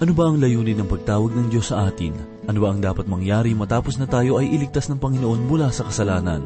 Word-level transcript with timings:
Ano 0.00 0.16
ba 0.16 0.32
ang 0.32 0.40
layunin 0.40 0.80
ng 0.80 0.88
pagtawag 0.88 1.36
ng 1.36 1.52
Diyos 1.52 1.68
sa 1.68 1.84
atin? 1.84 2.16
Ano 2.48 2.64
ba 2.64 2.72
ang 2.72 2.80
dapat 2.80 3.04
mangyari 3.04 3.52
matapos 3.52 4.00
na 4.00 4.08
tayo 4.08 4.40
ay 4.40 4.48
iligtas 4.48 4.88
ng 4.88 4.96
Panginoon 4.96 5.44
mula 5.44 5.68
sa 5.68 5.84
kasalanan? 5.84 6.40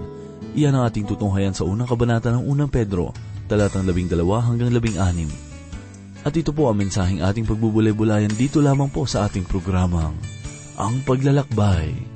Iyan 0.58 0.74
ang 0.74 0.90
ating 0.90 1.06
tutunghayan 1.06 1.54
sa 1.54 1.62
unang 1.62 1.86
kabanata 1.86 2.34
ng 2.34 2.50
unang 2.50 2.66
Pedro, 2.66 3.14
talatang 3.46 3.86
labing 3.86 4.10
dalawa 4.10 4.42
hanggang 4.42 4.74
labing 4.74 4.98
anim. 4.98 5.30
At 6.26 6.34
ito 6.34 6.50
po 6.50 6.66
ang 6.66 6.82
mensaheng 6.82 7.22
ating 7.22 7.46
pagbubulay-bulayan 7.46 8.34
dito 8.34 8.58
lamang 8.58 8.90
po 8.90 9.06
sa 9.06 9.30
ating 9.30 9.46
programang, 9.46 10.18
Ang 10.74 11.06
Paglalakbay. 11.06 12.13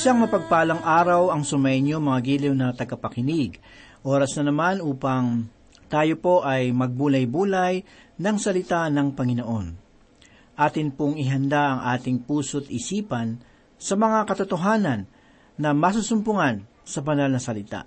Isang 0.00 0.24
mapagpalang 0.24 0.80
araw 0.80 1.28
ang 1.28 1.44
sumainyo 1.44 2.00
mga 2.00 2.20
giliw 2.24 2.56
na 2.56 2.72
tagapakinig. 2.72 3.60
Oras 4.00 4.32
na 4.40 4.48
naman 4.48 4.80
upang 4.80 5.44
tayo 5.92 6.16
po 6.16 6.40
ay 6.40 6.72
magbulay-bulay 6.72 7.84
ng 8.16 8.36
salita 8.40 8.88
ng 8.88 9.12
Panginoon. 9.12 9.66
Atin 10.56 10.88
pong 10.96 11.20
ihanda 11.20 11.76
ang 11.76 11.80
ating 11.92 12.24
puso't 12.24 12.72
isipan 12.72 13.44
sa 13.76 13.92
mga 13.92 14.24
katotohanan 14.24 15.04
na 15.60 15.76
masusumpungan 15.76 16.64
sa 16.80 17.04
banal 17.04 17.28
na 17.28 17.36
salita. 17.36 17.84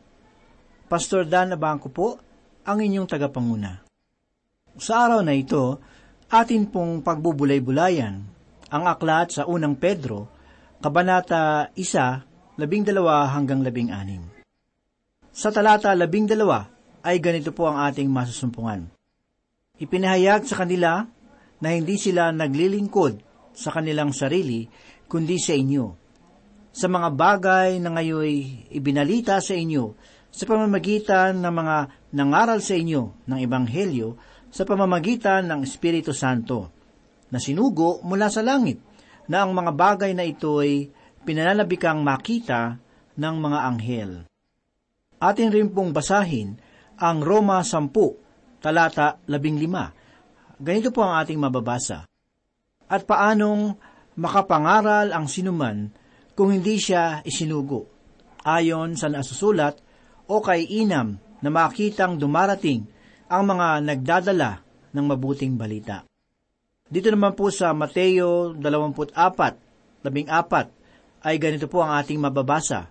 Pastor 0.85 1.25
Dan 1.25 1.57
Abangco 1.57 1.89
po, 1.89 2.21
ang 2.61 2.77
inyong 2.77 3.09
tagapanguna. 3.09 3.81
Sa 4.77 5.09
araw 5.09 5.25
na 5.25 5.33
ito, 5.33 5.81
atin 6.29 6.69
pong 6.69 7.01
pagbubulay-bulayan 7.01 8.21
ang 8.69 8.83
aklat 8.85 9.33
sa 9.33 9.49
unang 9.49 9.73
Pedro, 9.73 10.42
Kabanata 10.83 11.71
1, 11.80 12.59
labing 12.59 12.83
dalawa 12.83 13.31
hanggang 13.31 13.63
labing 13.63 13.88
anim. 13.88 14.19
Sa 15.31 15.47
talata 15.47 15.95
labing 15.95 16.27
dalawa 16.27 16.68
ay 17.07 17.24
ganito 17.24 17.56
po 17.56 17.71
ang 17.71 17.88
ating 17.88 18.12
masusumpungan. 18.12 18.91
Ipinahayag 19.80 20.44
sa 20.44 20.59
kanila 20.59 21.07
na 21.63 21.68
hindi 21.71 21.95
sila 21.95 22.35
naglilingkod 22.35 23.15
sa 23.56 23.71
kanilang 23.71 24.12
sarili, 24.12 24.68
kundi 25.07 25.39
sa 25.39 25.56
inyo. 25.56 25.85
Sa 26.75 26.91
mga 26.91 27.15
bagay 27.15 27.79
na 27.79 27.95
ngayoy 27.95 28.68
ibinalita 28.75 29.39
sa 29.39 29.56
inyo 29.56 29.95
sa 30.36 30.44
pamamagitan 30.44 31.39
ng 31.39 31.53
mga 31.63 31.77
nangaral 32.12 32.59
sa 32.59 32.75
inyo 32.75 33.24
ng 33.24 33.39
Ebanghelyo 33.39 34.19
sa 34.51 34.68
pamamagitan 34.68 35.47
ng 35.47 35.63
Espiritu 35.63 36.12
Santo, 36.12 36.75
na 37.31 37.39
sinugo 37.39 38.03
mula 38.03 38.27
sa 38.27 38.44
langit, 38.44 38.92
na 39.27 39.47
ang 39.47 39.51
mga 39.55 39.71
bagay 39.71 40.11
na 40.11 40.27
ito 40.27 40.59
ay 40.59 40.91
pinananabikang 41.23 42.03
makita 42.03 42.79
ng 43.15 43.35
mga 43.39 43.59
anghel. 43.63 44.11
Atin 45.23 45.49
rin 45.55 45.71
pong 45.71 45.95
basahin 45.95 46.59
ang 46.99 47.23
Roma 47.23 47.63
10, 47.63 48.59
talata 48.59 49.23
15. 49.25 50.59
Ganito 50.59 50.89
po 50.91 51.01
ang 51.07 51.15
ating 51.23 51.39
mababasa. 51.39 52.03
At 52.91 53.07
paanong 53.07 53.79
makapangaral 54.19 55.15
ang 55.15 55.25
sinuman 55.31 55.89
kung 56.35 56.51
hindi 56.51 56.77
siya 56.77 57.23
isinugo? 57.23 57.87
Ayon 58.43 58.99
sa 58.99 59.07
nasusulat 59.07 59.79
o 60.27 60.43
kay 60.43 60.67
Inam 60.83 61.15
na 61.39 61.49
makitang 61.51 62.19
dumarating 62.19 62.83
ang 63.31 63.43
mga 63.47 63.67
nagdadala 63.81 64.51
ng 64.91 65.05
mabuting 65.07 65.55
balita. 65.55 66.03
Dito 66.93 67.09
naman 67.09 67.33
po 67.33 67.49
sa 67.49 67.73
Mateo 67.73 68.53
24, 68.53 69.17
14, 70.05 70.05
ay 71.25 71.35
ganito 71.41 71.65
po 71.65 71.81
ang 71.81 71.97
ating 71.97 72.21
mababasa. 72.21 72.85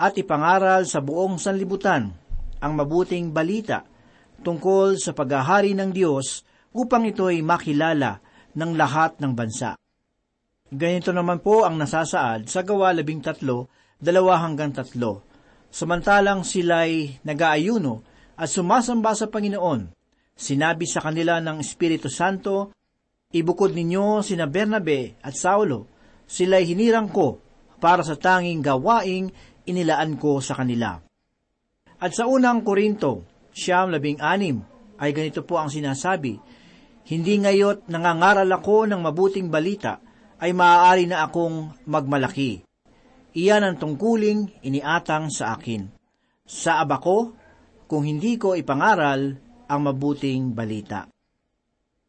At 0.00 0.16
ipangaral 0.16 0.88
sa 0.88 1.04
buong 1.04 1.36
sanlibutan 1.36 2.08
ang 2.56 2.72
mabuting 2.72 3.28
balita 3.28 3.84
tungkol 4.40 4.96
sa 4.96 5.12
paghahari 5.12 5.76
ng 5.76 5.92
Diyos 5.92 6.40
upang 6.72 7.04
ito'y 7.04 7.44
makilala 7.44 8.24
ng 8.56 8.72
lahat 8.72 9.20
ng 9.20 9.36
bansa. 9.36 9.76
Ganito 10.72 11.12
naman 11.12 11.44
po 11.44 11.68
ang 11.68 11.76
nasasaad 11.76 12.48
sa 12.48 12.64
gawa 12.64 12.96
labing 12.96 13.20
tatlo, 13.20 13.68
dalawa 14.00 14.40
hanggang 14.40 14.72
tatlo. 14.72 15.20
Samantalang 15.68 16.48
sila'y 16.48 17.20
nag-aayuno 17.28 18.00
at 18.40 18.48
sumasamba 18.48 19.12
sa 19.12 19.28
Panginoon, 19.28 19.92
sinabi 20.32 20.88
sa 20.88 21.04
kanila 21.04 21.44
ng 21.44 21.60
Espiritu 21.60 22.08
Santo, 22.08 22.77
Ibukod 23.28 23.76
ninyo 23.76 24.24
sina 24.24 24.48
Bernabe 24.48 25.20
at 25.20 25.36
Saulo, 25.36 25.84
sila'y 26.24 26.64
hinirang 26.72 27.12
ko 27.12 27.36
para 27.76 28.00
sa 28.00 28.16
tanging 28.16 28.64
gawaing 28.64 29.28
inilaan 29.68 30.16
ko 30.16 30.40
sa 30.40 30.56
kanila. 30.56 30.96
At 32.00 32.16
sa 32.16 32.24
unang 32.24 32.64
Korinto, 32.64 33.28
siyam 33.52 33.92
labing 33.92 34.24
anim, 34.24 34.64
ay 34.96 35.12
ganito 35.12 35.44
po 35.44 35.60
ang 35.60 35.68
sinasabi, 35.68 36.40
Hindi 37.04 37.44
ngayot 37.44 37.92
nangangaral 37.92 38.48
ako 38.48 38.88
ng 38.88 39.00
mabuting 39.04 39.52
balita, 39.52 40.00
ay 40.40 40.56
maaari 40.56 41.04
na 41.04 41.28
akong 41.28 41.84
magmalaki. 41.84 42.64
Iyan 43.36 43.60
ang 43.60 43.76
tungkuling 43.76 44.56
iniatang 44.64 45.28
sa 45.28 45.52
akin. 45.52 45.84
Sa 46.48 46.80
aba 46.80 46.96
ko, 46.96 47.36
kung 47.84 48.08
hindi 48.08 48.40
ko 48.40 48.56
ipangaral 48.56 49.36
ang 49.68 49.80
mabuting 49.84 50.56
balita. 50.56 51.17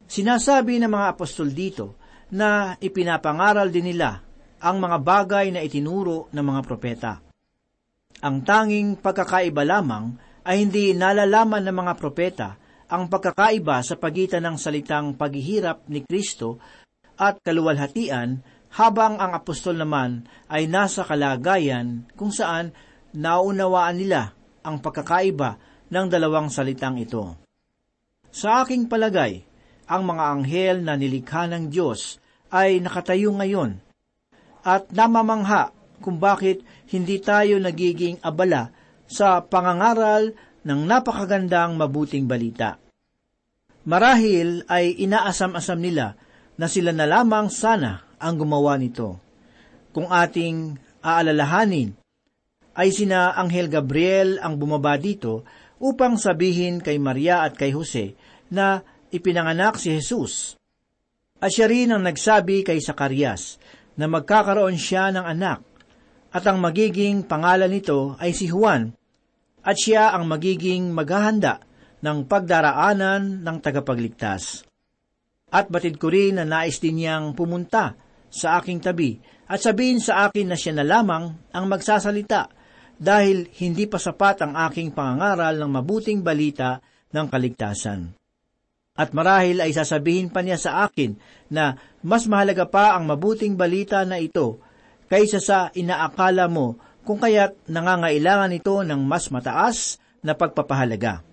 Sinasabi 0.09 0.81
ng 0.81 0.89
mga 0.89 1.13
apostol 1.13 1.53
dito 1.53 2.01
na 2.33 2.73
ipinapangaral 2.81 3.69
din 3.69 3.93
nila 3.93 4.25
ang 4.57 4.81
mga 4.81 4.97
bagay 5.05 5.53
na 5.53 5.61
itinuro 5.61 6.25
ng 6.33 6.45
mga 6.49 6.61
propeta. 6.65 7.13
Ang 8.25 8.41
tanging 8.41 8.97
pagkakaiba 8.97 9.61
lamang 9.61 10.17
ay 10.49 10.65
hindi 10.65 10.97
nalalaman 10.97 11.61
ng 11.61 11.75
mga 11.77 11.93
propeta 12.01 12.49
ang 12.89 13.05
pagkakaiba 13.05 13.85
sa 13.85 14.01
pagitan 14.01 14.49
ng 14.49 14.57
salitang 14.57 15.13
paghihirap 15.13 15.85
ni 15.93 16.01
Kristo 16.01 16.57
at 17.13 17.37
kaluwalhatian 17.45 18.41
habang 18.81 19.21
ang 19.21 19.37
apostol 19.37 19.77
naman 19.77 20.25
ay 20.49 20.65
nasa 20.65 21.05
kalagayan 21.05 22.09
kung 22.17 22.33
saan 22.33 22.73
naunawaan 23.13 24.01
nila 24.01 24.33
ang 24.65 24.81
pagkakaiba 24.81 25.61
ng 25.93 26.05
dalawang 26.09 26.49
salitang 26.49 26.97
ito. 26.97 27.37
Sa 28.29 28.65
aking 28.65 28.89
palagay, 28.89 29.48
ang 29.89 30.05
mga 30.05 30.23
anghel 30.37 30.75
na 30.85 30.93
nilikha 30.93 31.49
ng 31.49 31.73
Diyos 31.73 32.21
ay 32.53 32.77
nakatayo 32.77 33.33
ngayon 33.33 33.81
at 34.61 34.85
namamangha 34.93 35.73
kung 35.99 36.21
bakit 36.21 36.61
hindi 36.93 37.17
tayo 37.17 37.57
nagiging 37.57 38.21
abala 38.21 38.69
sa 39.09 39.41
pangangaral 39.41 40.31
ng 40.61 40.79
napakagandang 40.85 41.73
mabuting 41.73 42.29
balita. 42.29 42.77
Marahil 43.89 44.61
ay 44.69 44.93
inaasam-asam 45.01 45.79
nila 45.81 46.13
na 46.59 46.67
sila 46.69 46.93
na 46.93 47.09
lamang 47.09 47.49
sana 47.49 48.05
ang 48.21 48.37
gumawa 48.37 48.77
nito. 48.77 49.17
Kung 49.89 50.13
ating 50.13 50.77
aalalahanin, 51.01 51.97
ay 52.77 52.93
sina 52.93 53.33
Anghel 53.33 53.67
Gabriel 53.67 54.37
ang 54.39 54.55
bumaba 54.55 54.95
dito 54.95 55.43
upang 55.81 56.15
sabihin 56.19 56.79
kay 56.79 56.99
Maria 56.99 57.43
at 57.43 57.55
kay 57.57 57.73
Jose 57.75 58.13
na 58.51 58.83
ipinanganak 59.09 59.77
si 59.77 59.93
Jesus. 59.93 60.55
At 61.39 61.55
siya 61.55 61.71
rin 61.71 61.95
ang 61.95 62.03
nagsabi 62.03 62.67
kay 62.67 62.83
Sakarias 62.83 63.57
na 63.95 64.07
magkakaroon 64.11 64.75
siya 64.75 65.11
ng 65.11 65.25
anak 65.25 65.59
at 66.29 66.43
ang 66.45 66.61
magiging 66.61 67.25
pangalan 67.25 67.71
nito 67.71 68.13
ay 68.21 68.35
si 68.35 68.45
Juan 68.51 68.93
at 69.63 69.75
siya 69.75 70.13
ang 70.13 70.29
magiging 70.29 70.93
maghahanda 70.93 71.63
ng 71.99 72.27
pagdaraanan 72.27 73.43
ng 73.43 73.57
tagapagligtas. 73.59 74.63
At 75.49 75.67
batid 75.67 75.97
ko 75.97 76.13
rin 76.13 76.37
na 76.37 76.45
nais 76.45 76.77
din 76.77 77.01
niyang 77.01 77.33
pumunta 77.33 77.97
sa 78.29 78.61
aking 78.61 78.79
tabi 78.79 79.17
at 79.49 79.57
sabihin 79.57 79.97
sa 79.97 80.29
akin 80.29 80.53
na 80.53 80.57
siya 80.59 80.77
na 80.77 80.85
lamang 80.85 81.49
ang 81.49 81.65
magsasalita 81.65 82.53
dahil 82.99 83.49
hindi 83.57 83.89
pa 83.89 83.97
sapat 83.97 84.45
ang 84.45 84.53
aking 84.69 84.93
pangangaral 84.93 85.57
ng 85.57 85.71
mabuting 85.71 86.21
balita 86.21 86.77
ng 87.09 87.25
kaligtasan. 87.25 88.18
At 88.99 89.15
marahil 89.15 89.63
ay 89.63 89.71
sasabihin 89.71 90.27
pa 90.27 90.43
niya 90.43 90.59
sa 90.59 90.83
akin 90.83 91.15
na 91.47 91.79
mas 92.03 92.27
mahalaga 92.27 92.67
pa 92.67 92.99
ang 92.99 93.07
mabuting 93.07 93.55
balita 93.55 94.03
na 94.03 94.19
ito 94.19 94.59
kaysa 95.07 95.39
sa 95.39 95.71
inaakala 95.71 96.51
mo 96.51 96.75
kung 97.07 97.15
kaya't 97.15 97.55
nangangailangan 97.71 98.51
ito 98.51 98.75
ng 98.83 98.99
mas 99.07 99.31
mataas 99.31 100.03
na 100.19 100.35
pagpapahalaga. 100.35 101.23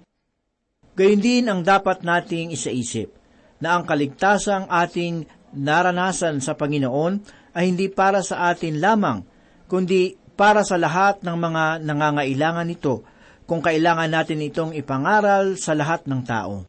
Gayun 0.94 1.20
din 1.20 1.44
ang 1.50 1.66
dapat 1.66 2.06
nating 2.06 2.54
isaisip, 2.54 3.12
na 3.60 3.76
ang 3.76 3.84
kaligtasang 3.84 4.69
ating 4.69 5.28
naranasan 5.56 6.40
sa 6.44 6.56
Panginoon 6.56 7.20
ay 7.56 7.72
hindi 7.72 7.88
para 7.88 8.20
sa 8.20 8.52
atin 8.52 8.80
lamang, 8.80 9.24
kundi 9.69 10.16
para 10.36 10.60
sa 10.64 10.76
lahat 10.76 11.24
ng 11.24 11.36
mga 11.36 11.64
nangangailangan 11.84 12.69
nito 12.69 13.04
kung 13.48 13.64
kailangan 13.64 14.12
natin 14.12 14.44
itong 14.44 14.72
ipangaral 14.76 15.56
sa 15.56 15.72
lahat 15.72 16.04
ng 16.04 16.20
tao. 16.24 16.69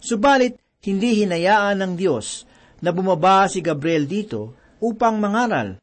Subalit, 0.00 0.56
hindi 0.80 1.20
hinayaan 1.22 1.84
ng 1.84 1.92
Diyos 2.00 2.48
na 2.80 2.88
bumaba 2.88 3.44
si 3.52 3.60
Gabriel 3.60 4.08
dito 4.08 4.56
upang 4.80 5.20
mangaral. 5.20 5.76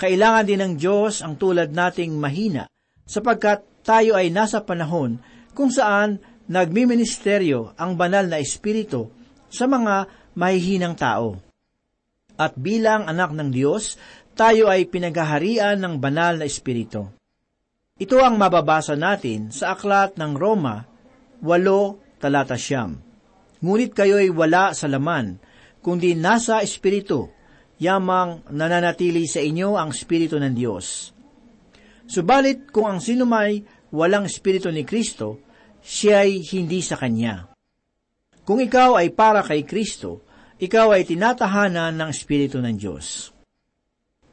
Kailangan 0.00 0.44
din 0.48 0.60
ng 0.64 0.74
Diyos 0.80 1.20
ang 1.20 1.36
tulad 1.36 1.68
nating 1.68 2.16
mahina 2.16 2.64
sapagkat 3.04 3.84
tayo 3.84 4.16
ay 4.16 4.32
nasa 4.32 4.64
panahon 4.64 5.20
kung 5.52 5.68
saan 5.68 6.20
nagmiministeryo 6.48 7.76
ang 7.76 8.00
banal 8.00 8.24
na 8.24 8.40
espiritu 8.40 9.12
sa 9.52 9.68
mga 9.68 10.08
mahihinang 10.32 10.96
tao. 10.96 11.36
At 12.38 12.56
bilang 12.56 13.04
anak 13.10 13.34
ng 13.36 13.50
Diyos, 13.52 14.00
tayo 14.38 14.70
ay 14.70 14.86
pinaghaharian 14.88 15.76
ng 15.82 15.94
banal 15.98 16.40
na 16.40 16.46
espiritu. 16.46 17.10
Ito 17.98 18.22
ang 18.22 18.38
mababasa 18.38 18.94
natin 18.94 19.50
sa 19.50 19.74
aklat 19.74 20.14
ng 20.14 20.32
Roma, 20.38 20.86
8 21.42 22.22
talata 22.22 22.54
siyam. 22.54 23.07
Ngunit 23.58 23.90
kayo'y 23.94 24.30
wala 24.30 24.70
sa 24.70 24.86
laman, 24.86 25.38
kundi 25.82 26.14
nasa 26.14 26.62
Espiritu, 26.62 27.26
yamang 27.82 28.46
nananatili 28.50 29.26
sa 29.26 29.42
inyo 29.42 29.74
ang 29.74 29.90
Espiritu 29.90 30.38
ng 30.38 30.54
Diyos. 30.54 31.14
Subalit 32.08 32.70
kung 32.70 32.86
ang 32.86 33.00
sinumay 33.02 33.62
walang 33.90 34.30
Espiritu 34.30 34.70
ni 34.70 34.86
Kristo, 34.86 35.42
siya'y 35.82 36.42
hindi 36.54 36.80
sa 36.82 36.98
Kanya. 36.98 37.50
Kung 38.46 38.62
ikaw 38.64 38.96
ay 38.96 39.12
para 39.12 39.44
kay 39.44 39.66
Kristo, 39.66 40.24
ikaw 40.58 40.96
ay 40.96 41.04
tinatahanan 41.04 41.94
ng 41.94 42.10
Espiritu 42.10 42.58
ng 42.58 42.74
Diyos. 42.74 43.30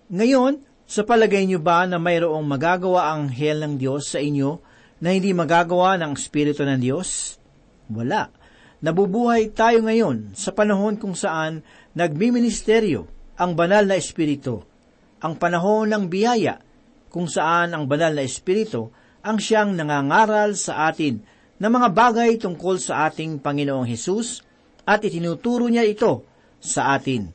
Ngayon, 0.10 0.62
sa 0.86 1.01
palagay 1.01 1.50
niyo 1.50 1.60
ba 1.60 1.84
na 1.89 1.98
mayroong 1.98 2.46
magagawa 2.46 3.12
ang 3.12 3.25
hell 3.27 3.65
ng 3.65 3.75
Diyos 3.82 4.13
sa 4.13 4.22
inyo 4.22 4.62
na 5.01 5.17
hindi 5.17 5.34
magagawa 5.34 5.98
ng 5.98 6.13
Espiritu 6.13 6.62
ng 6.62 6.77
Diyos? 6.77 7.41
Wala. 7.89 8.29
Nabubuhay 8.84 9.55
tayo 9.55 9.84
ngayon 9.88 10.36
sa 10.36 10.51
panahon 10.51 11.00
kung 11.00 11.15
saan 11.15 11.63
nagmiministeryo 11.96 13.08
ang 13.39 13.55
banal 13.55 13.88
na 13.88 13.96
espiritu, 13.96 14.63
ang 15.24 15.39
panahon 15.39 15.91
ng 15.91 16.12
biyaya, 16.12 16.60
kung 17.08 17.32
saan 17.32 17.72
ang 17.72 17.88
banal 17.88 18.12
na 18.12 18.27
espiritu 18.27 18.91
ang 19.24 19.39
siyang 19.39 19.74
nangangaral 19.74 20.53
sa 20.60 20.91
atin 20.91 21.24
ng 21.55 21.72
mga 21.72 21.89
bagay 21.96 22.36
tungkol 22.36 22.75
sa 22.75 23.08
ating 23.08 23.39
Panginoong 23.39 23.88
Hesus 23.88 24.44
at 24.84 25.01
itinuturo 25.01 25.72
niya 25.72 25.88
ito 25.88 26.27
sa 26.60 26.94
atin. 26.94 27.32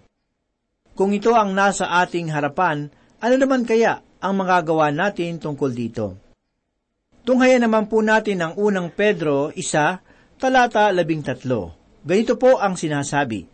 Kung 0.92 1.16
ito 1.16 1.32
ang 1.32 1.56
nasa 1.56 1.88
ating 2.04 2.28
harapan, 2.28 2.92
ano 3.25 3.35
naman 3.40 3.64
kaya 3.64 4.04
ang 4.20 4.37
magagawa 4.37 4.92
natin 4.92 5.40
tungkol 5.40 5.73
dito? 5.73 6.20
Tunghayan 7.25 7.64
naman 7.64 7.88
po 7.88 8.04
natin 8.04 8.44
ang 8.44 8.52
unang 8.61 8.92
Pedro 8.92 9.49
isa 9.56 10.04
talata 10.40 10.88
labing 10.88 11.20
tatlo. 11.20 11.76
Ganito 12.00 12.40
po 12.40 12.56
ang 12.56 12.80
sinasabi, 12.80 13.44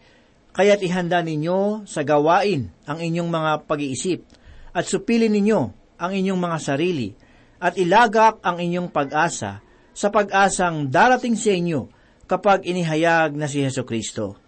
Kaya't 0.56 0.80
ihanda 0.80 1.20
ninyo 1.20 1.84
sa 1.84 2.00
gawain 2.06 2.72
ang 2.88 3.02
inyong 3.02 3.28
mga 3.28 3.52
pag-iisip, 3.68 4.24
at 4.72 4.86
supilin 4.88 5.34
ninyo 5.34 5.60
ang 6.00 6.10
inyong 6.14 6.40
mga 6.40 6.58
sarili, 6.62 7.12
at 7.60 7.76
ilagak 7.76 8.40
ang 8.40 8.62
inyong 8.62 8.88
pag-asa 8.88 9.60
sa 9.92 10.08
pag-asang 10.08 10.88
darating 10.88 11.36
sa 11.36 11.52
inyo 11.52 11.92
kapag 12.24 12.64
inihayag 12.64 13.36
na 13.36 13.50
si 13.50 13.60
Heso 13.60 13.84
Kristo. 13.84 14.38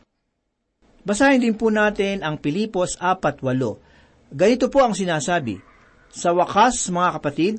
Basahin 1.05 1.41
din 1.41 1.57
po 1.57 1.73
natin 1.73 2.21
ang 2.21 2.37
Pilipos 2.37 2.97
4.8. 3.01 4.33
Ganito 4.33 4.69
po 4.69 4.85
ang 4.85 4.93
sinasabi, 4.93 5.57
Sa 6.13 6.37
wakas, 6.37 6.89
mga 6.93 7.11
kapatid, 7.21 7.55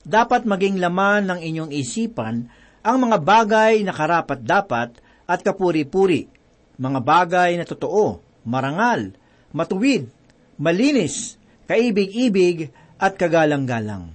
dapat 0.00 0.48
maging 0.48 0.80
laman 0.80 1.28
ng 1.28 1.40
inyong 1.40 1.70
isipan 1.72 2.48
ang 2.80 2.96
mga 3.08 3.18
bagay 3.20 3.84
na 3.84 3.92
karapat-dapat 3.92 5.00
at 5.28 5.38
kapuri-puri, 5.44 6.26
mga 6.80 7.00
bagay 7.04 7.50
na 7.60 7.68
totoo, 7.68 8.20
marangal, 8.48 9.12
matuwid, 9.52 10.08
malinis, 10.56 11.36
kaibig-ibig 11.68 12.72
at 12.96 13.20
kagalang-galang. 13.20 14.12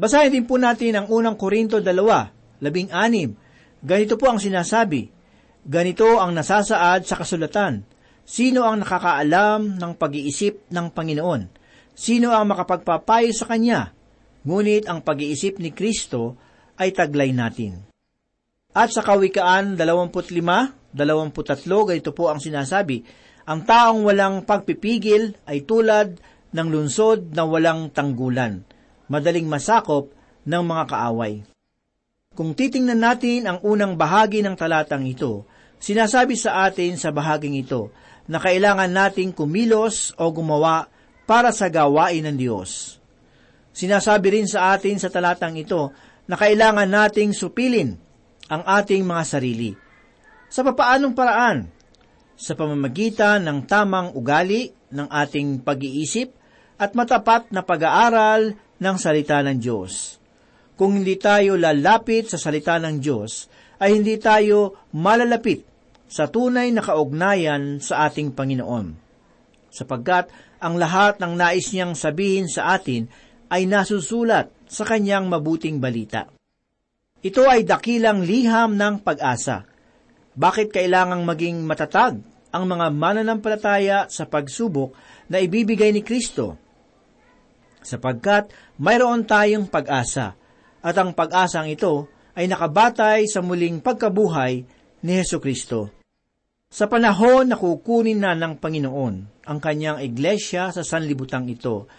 Basahin 0.00 0.32
din 0.32 0.48
po 0.48 0.56
natin 0.56 0.96
ang 0.96 1.06
unang 1.12 1.36
Korinto 1.36 1.84
2, 1.84 2.64
labing 2.64 2.88
anim. 2.88 3.36
Ganito 3.84 4.16
po 4.16 4.32
ang 4.32 4.40
sinasabi, 4.40 5.20
Ganito 5.60 6.16
ang 6.16 6.32
nasasaad 6.32 7.04
sa 7.04 7.20
kasulatan. 7.20 7.84
Sino 8.24 8.64
ang 8.64 8.80
nakakaalam 8.80 9.76
ng 9.76 9.92
pag-iisip 10.00 10.72
ng 10.72 10.88
Panginoon? 10.88 11.42
Sino 11.92 12.32
ang 12.32 12.48
makapagpapayo 12.48 13.28
sa 13.36 13.44
Kanya? 13.44 13.92
Ngunit 14.48 14.88
ang 14.88 15.04
pag-iisip 15.04 15.60
ni 15.60 15.68
Kristo 15.76 16.40
ay 16.80 16.96
taglay 16.96 17.36
natin. 17.36 17.84
At 18.72 18.88
sa 18.96 19.04
Kawikaan 19.04 19.76
25, 19.76 20.16
23, 20.96 21.68
ganito 21.84 22.10
po 22.16 22.32
ang 22.32 22.40
sinasabi, 22.40 23.04
Ang 23.44 23.68
taong 23.68 24.00
walang 24.08 24.48
pagpipigil 24.48 25.36
ay 25.44 25.68
tulad 25.68 26.16
ng 26.56 26.66
lunsod 26.70 27.36
na 27.36 27.44
walang 27.44 27.92
tanggulan, 27.92 28.64
madaling 29.12 29.44
masakop 29.44 30.10
ng 30.48 30.62
mga 30.64 30.84
kaaway. 30.88 31.34
Kung 32.30 32.54
titingnan 32.54 33.02
natin 33.02 33.50
ang 33.50 33.58
unang 33.66 33.98
bahagi 33.98 34.40
ng 34.40 34.54
talatang 34.54 35.02
ito, 35.02 35.44
sinasabi 35.82 36.38
sa 36.38 36.64
atin 36.70 36.94
sa 36.94 37.10
bahaging 37.10 37.58
ito 37.58 37.90
na 38.30 38.38
kailangan 38.38 38.86
nating 38.86 39.34
kumilos 39.34 40.14
o 40.14 40.30
gumawa 40.30 40.86
para 41.26 41.50
sa 41.50 41.66
gawain 41.66 42.22
ng 42.30 42.38
Diyos. 42.38 43.02
Sinasabi 43.74 44.38
rin 44.38 44.46
sa 44.46 44.74
atin 44.74 44.98
sa 44.98 45.10
talatang 45.10 45.58
ito 45.58 45.90
na 46.30 46.38
kailangan 46.38 46.86
nating 46.86 47.34
supilin 47.34 47.98
ang 48.46 48.62
ating 48.62 49.02
mga 49.02 49.24
sarili. 49.26 49.74
Sa 50.46 50.62
papaanong 50.62 51.10
paraan? 51.10 51.66
Sa 52.38 52.54
pamamagitan 52.54 53.42
ng 53.42 53.66
tamang 53.66 54.14
ugali 54.14 54.70
ng 54.94 55.10
ating 55.10 55.66
pag-iisip 55.66 56.30
at 56.78 56.94
matapat 56.94 57.50
na 57.50 57.66
pag-aaral 57.66 58.54
ng 58.78 58.96
salita 58.96 59.42
ng 59.42 59.58
Diyos. 59.58 60.22
Kung 60.78 61.02
hindi 61.02 61.18
tayo 61.18 61.58
lalapit 61.58 62.30
sa 62.30 62.38
salita 62.38 62.78
ng 62.78 63.02
Diyos, 63.02 63.50
ay 63.82 63.98
hindi 63.98 64.14
tayo 64.16 64.86
malalapit 64.94 65.66
sa 66.06 66.30
tunay 66.30 66.70
na 66.70 66.80
kaugnayan 66.80 67.82
sa 67.82 68.06
ating 68.06 68.38
Panginoon. 68.38 68.86
Sapagkat 69.68 70.30
ang 70.62 70.78
lahat 70.78 71.18
ng 71.18 71.34
nais 71.34 71.68
niyang 71.74 71.98
sabihin 71.98 72.46
sa 72.46 72.78
atin 72.78 73.10
ay 73.50 73.66
nasusulat 73.66 74.59
sa 74.70 74.86
kanyang 74.86 75.26
mabuting 75.26 75.82
balita. 75.82 76.30
Ito 77.20 77.42
ay 77.50 77.66
dakilang 77.66 78.22
liham 78.22 78.78
ng 78.78 79.02
pag-asa. 79.02 79.66
Bakit 80.38 80.70
kailangang 80.70 81.26
maging 81.26 81.66
matatag 81.66 82.22
ang 82.54 82.64
mga 82.64 82.86
mananampalataya 82.94 84.06
sa 84.06 84.24
pagsubok 84.30 84.94
na 85.26 85.42
ibibigay 85.42 85.90
ni 85.90 86.06
Kristo? 86.06 86.54
Sapagkat 87.82 88.54
mayroon 88.78 89.26
tayong 89.26 89.66
pag-asa, 89.66 90.38
at 90.80 90.96
ang 90.96 91.12
pag-asang 91.12 91.68
ito 91.68 92.08
ay 92.32 92.48
nakabatay 92.48 93.28
sa 93.28 93.44
muling 93.44 93.84
pagkabuhay 93.84 94.64
ni 95.04 95.12
Heso 95.12 95.36
Kristo. 95.42 95.92
Sa 96.70 96.86
panahon 96.86 97.50
na 97.50 97.58
kukunin 97.58 98.22
na 98.22 98.32
ng 98.32 98.56
Panginoon 98.56 99.44
ang 99.44 99.58
kanyang 99.58 100.00
iglesia 100.00 100.70
sa 100.70 100.80
sanlibutang 100.86 101.50
ito, 101.50 101.90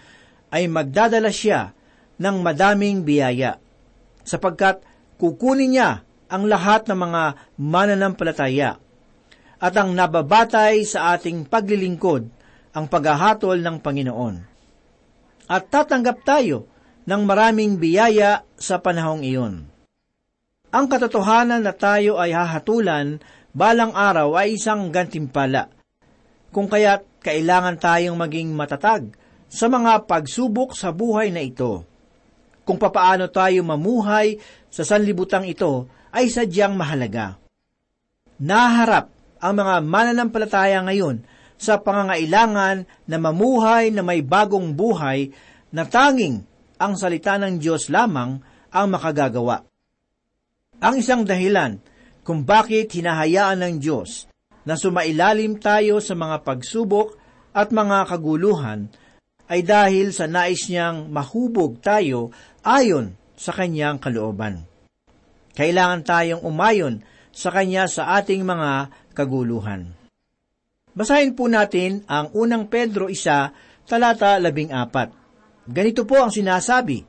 ay 0.49 0.65
magdadala 0.65 1.29
siya 1.29 1.75
ng 2.21 2.37
madaming 2.45 3.01
biyaya, 3.01 3.57
sapagkat 4.21 4.85
kukunin 5.17 5.73
niya 5.73 6.05
ang 6.29 6.45
lahat 6.45 6.85
ng 6.85 6.99
mga 7.01 7.23
mananampalataya 7.57 8.77
at 9.61 9.73
ang 9.77 9.93
nababatay 9.97 10.85
sa 10.85 11.17
ating 11.17 11.49
paglilingkod 11.49 12.29
ang 12.71 12.85
paghahatol 12.87 13.59
ng 13.61 13.77
Panginoon. 13.81 14.35
At 15.51 15.67
tatanggap 15.67 16.23
tayo 16.23 16.69
ng 17.03 17.21
maraming 17.25 17.75
biyaya 17.75 18.45
sa 18.55 18.79
panahong 18.79 19.25
iyon. 19.25 19.67
Ang 20.71 20.85
katotohanan 20.87 21.67
na 21.67 21.75
tayo 21.75 22.15
ay 22.15 22.31
hahatulan 22.31 23.19
balang 23.51 23.91
araw 23.91 24.39
ay 24.39 24.55
isang 24.55 24.87
gantimpala, 24.87 25.67
kung 26.55 26.71
kaya't 26.71 27.03
kailangan 27.19 27.75
tayong 27.75 28.15
maging 28.15 28.55
matatag 28.55 29.11
sa 29.51 29.67
mga 29.67 30.07
pagsubok 30.07 30.71
sa 30.71 30.95
buhay 30.95 31.27
na 31.29 31.43
ito. 31.43 31.83
Kung 32.71 32.79
papaano 32.79 33.27
tayo 33.27 33.67
mamuhay 33.67 34.39
sa 34.71 34.87
sanlibutang 34.87 35.43
ito 35.43 35.91
ay 36.15 36.31
sadyang 36.31 36.71
mahalaga. 36.79 37.35
Naharap 38.39 39.11
ang 39.43 39.59
mga 39.59 39.75
mananampalataya 39.83 40.79
ngayon 40.87 41.19
sa 41.59 41.83
pangangailangan 41.83 42.87
na 43.11 43.17
mamuhay 43.19 43.91
na 43.91 44.07
may 44.07 44.23
bagong 44.23 44.71
buhay 44.71 45.35
na 45.75 45.83
tanging 45.83 46.47
ang 46.79 46.95
salita 46.95 47.35
ng 47.43 47.59
Diyos 47.59 47.91
lamang 47.91 48.39
ang 48.71 48.87
makagagawa. 48.87 49.67
Ang 50.79 50.95
isang 50.95 51.27
dahilan 51.27 51.75
kung 52.23 52.47
bakit 52.47 52.87
hinahayaan 52.95 53.67
ng 53.67 53.75
Diyos 53.83 54.31
na 54.63 54.79
sumailalim 54.79 55.59
tayo 55.59 55.99
sa 55.99 56.15
mga 56.15 56.47
pagsubok 56.47 57.19
at 57.51 57.75
mga 57.75 58.07
kaguluhan 58.15 58.87
ay 59.51 59.67
dahil 59.67 60.15
sa 60.15 60.31
nais 60.31 60.63
niyang 60.71 61.11
mahubog 61.11 61.83
tayo 61.83 62.31
ayon 62.63 63.19
sa 63.35 63.51
kanyang 63.51 63.99
kalooban. 63.99 64.63
Kailangan 65.51 66.07
tayong 66.07 66.43
umayon 66.47 67.03
sa 67.35 67.51
kanya 67.51 67.91
sa 67.91 68.15
ating 68.15 68.47
mga 68.47 68.87
kaguluhan. 69.11 69.91
Basahin 70.95 71.35
po 71.35 71.51
natin 71.51 72.07
ang 72.07 72.31
unang 72.31 72.71
Pedro 72.71 73.11
isa, 73.11 73.51
talata 73.83 74.39
labing 74.39 74.71
apat. 74.71 75.11
Ganito 75.67 76.07
po 76.07 76.23
ang 76.23 76.31
sinasabi, 76.31 77.03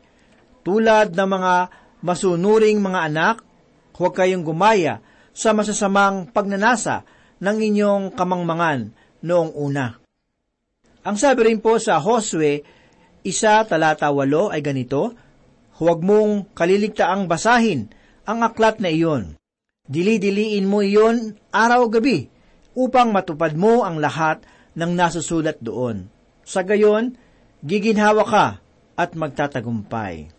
tulad 0.66 1.14
ng 1.14 1.28
mga 1.30 1.54
masunuring 2.02 2.82
mga 2.82 3.00
anak, 3.06 3.36
huwag 3.94 4.18
kayong 4.18 4.42
gumaya 4.42 4.98
sa 5.30 5.54
masasamang 5.54 6.26
pagnanasa 6.34 7.06
ng 7.38 7.56
inyong 7.70 8.04
kamangmangan 8.18 8.90
noong 9.22 9.54
una. 9.54 10.01
Ang 11.02 11.18
sabi 11.18 11.50
rin 11.50 11.58
po 11.58 11.82
sa 11.82 11.98
Josue, 11.98 12.62
isa 13.26 13.66
talata 13.66 14.10
walo 14.14 14.54
ay 14.54 14.62
ganito, 14.62 15.14
Huwag 15.82 15.98
mong 16.04 16.54
kaliligtaang 16.54 17.26
basahin 17.26 17.90
ang 18.22 18.46
aklat 18.46 18.78
na 18.78 18.86
iyon. 18.86 19.34
Dili-diliin 19.82 20.62
mo 20.62 20.78
iyon 20.78 21.34
araw-gabi 21.50 22.30
upang 22.78 23.10
matupad 23.10 23.58
mo 23.58 23.82
ang 23.82 23.98
lahat 23.98 24.46
ng 24.78 24.94
nasusulat 24.94 25.58
doon. 25.58 26.06
Sa 26.46 26.62
gayon, 26.62 27.18
giginhawa 27.66 28.22
ka 28.22 28.46
at 28.94 29.18
magtatagumpay. 29.18 30.30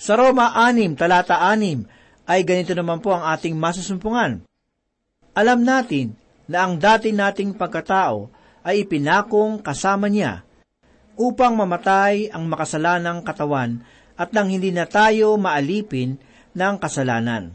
Sa 0.00 0.16
Roma 0.16 0.56
6, 0.56 0.96
talata 0.96 1.36
6, 1.52 1.84
ay 2.24 2.40
ganito 2.48 2.72
naman 2.72 3.04
po 3.04 3.12
ang 3.12 3.28
ating 3.28 3.52
masusumpungan. 3.52 4.40
Alam 5.36 5.60
natin 5.68 6.16
na 6.48 6.64
ang 6.64 6.80
dati 6.80 7.12
nating 7.12 7.60
pagkatao 7.60 8.32
ay 8.64 8.88
ipinakong 8.88 9.60
kasama 9.60 10.08
niya 10.08 10.42
upang 11.14 11.54
mamatay 11.54 12.32
ang 12.32 12.48
makasalanang 12.50 13.22
katawan 13.22 13.84
at 14.18 14.32
nang 14.34 14.50
hindi 14.50 14.74
na 14.74 14.88
tayo 14.88 15.38
maalipin 15.38 16.18
ng 16.56 16.74
kasalanan. 16.80 17.54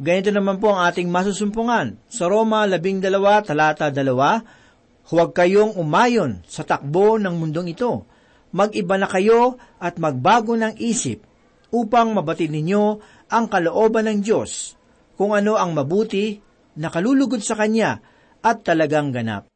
Ganito 0.00 0.32
naman 0.32 0.56
po 0.56 0.72
ang 0.72 0.88
ating 0.88 1.12
masusumpungan. 1.12 2.00
Sa 2.08 2.28
Roma 2.28 2.64
12, 2.64 3.04
talata 3.44 3.92
2, 3.92 5.10
Huwag 5.10 5.34
kayong 5.34 5.74
umayon 5.74 6.40
sa 6.46 6.62
takbo 6.62 7.18
ng 7.18 7.34
mundong 7.34 7.74
ito. 7.74 8.06
Mag-iba 8.54 8.94
na 8.94 9.10
kayo 9.10 9.58
at 9.82 9.98
magbago 9.98 10.54
ng 10.54 10.78
isip 10.78 11.26
upang 11.74 12.14
mabatid 12.14 12.54
ninyo 12.54 13.02
ang 13.30 13.46
kalooban 13.50 14.06
ng 14.06 14.18
Diyos, 14.22 14.74
kung 15.14 15.34
ano 15.34 15.58
ang 15.58 15.74
mabuti, 15.74 16.38
nakalulugod 16.78 17.42
sa 17.42 17.58
Kanya 17.58 17.98
at 18.42 18.62
talagang 18.62 19.10
ganap. 19.10 19.49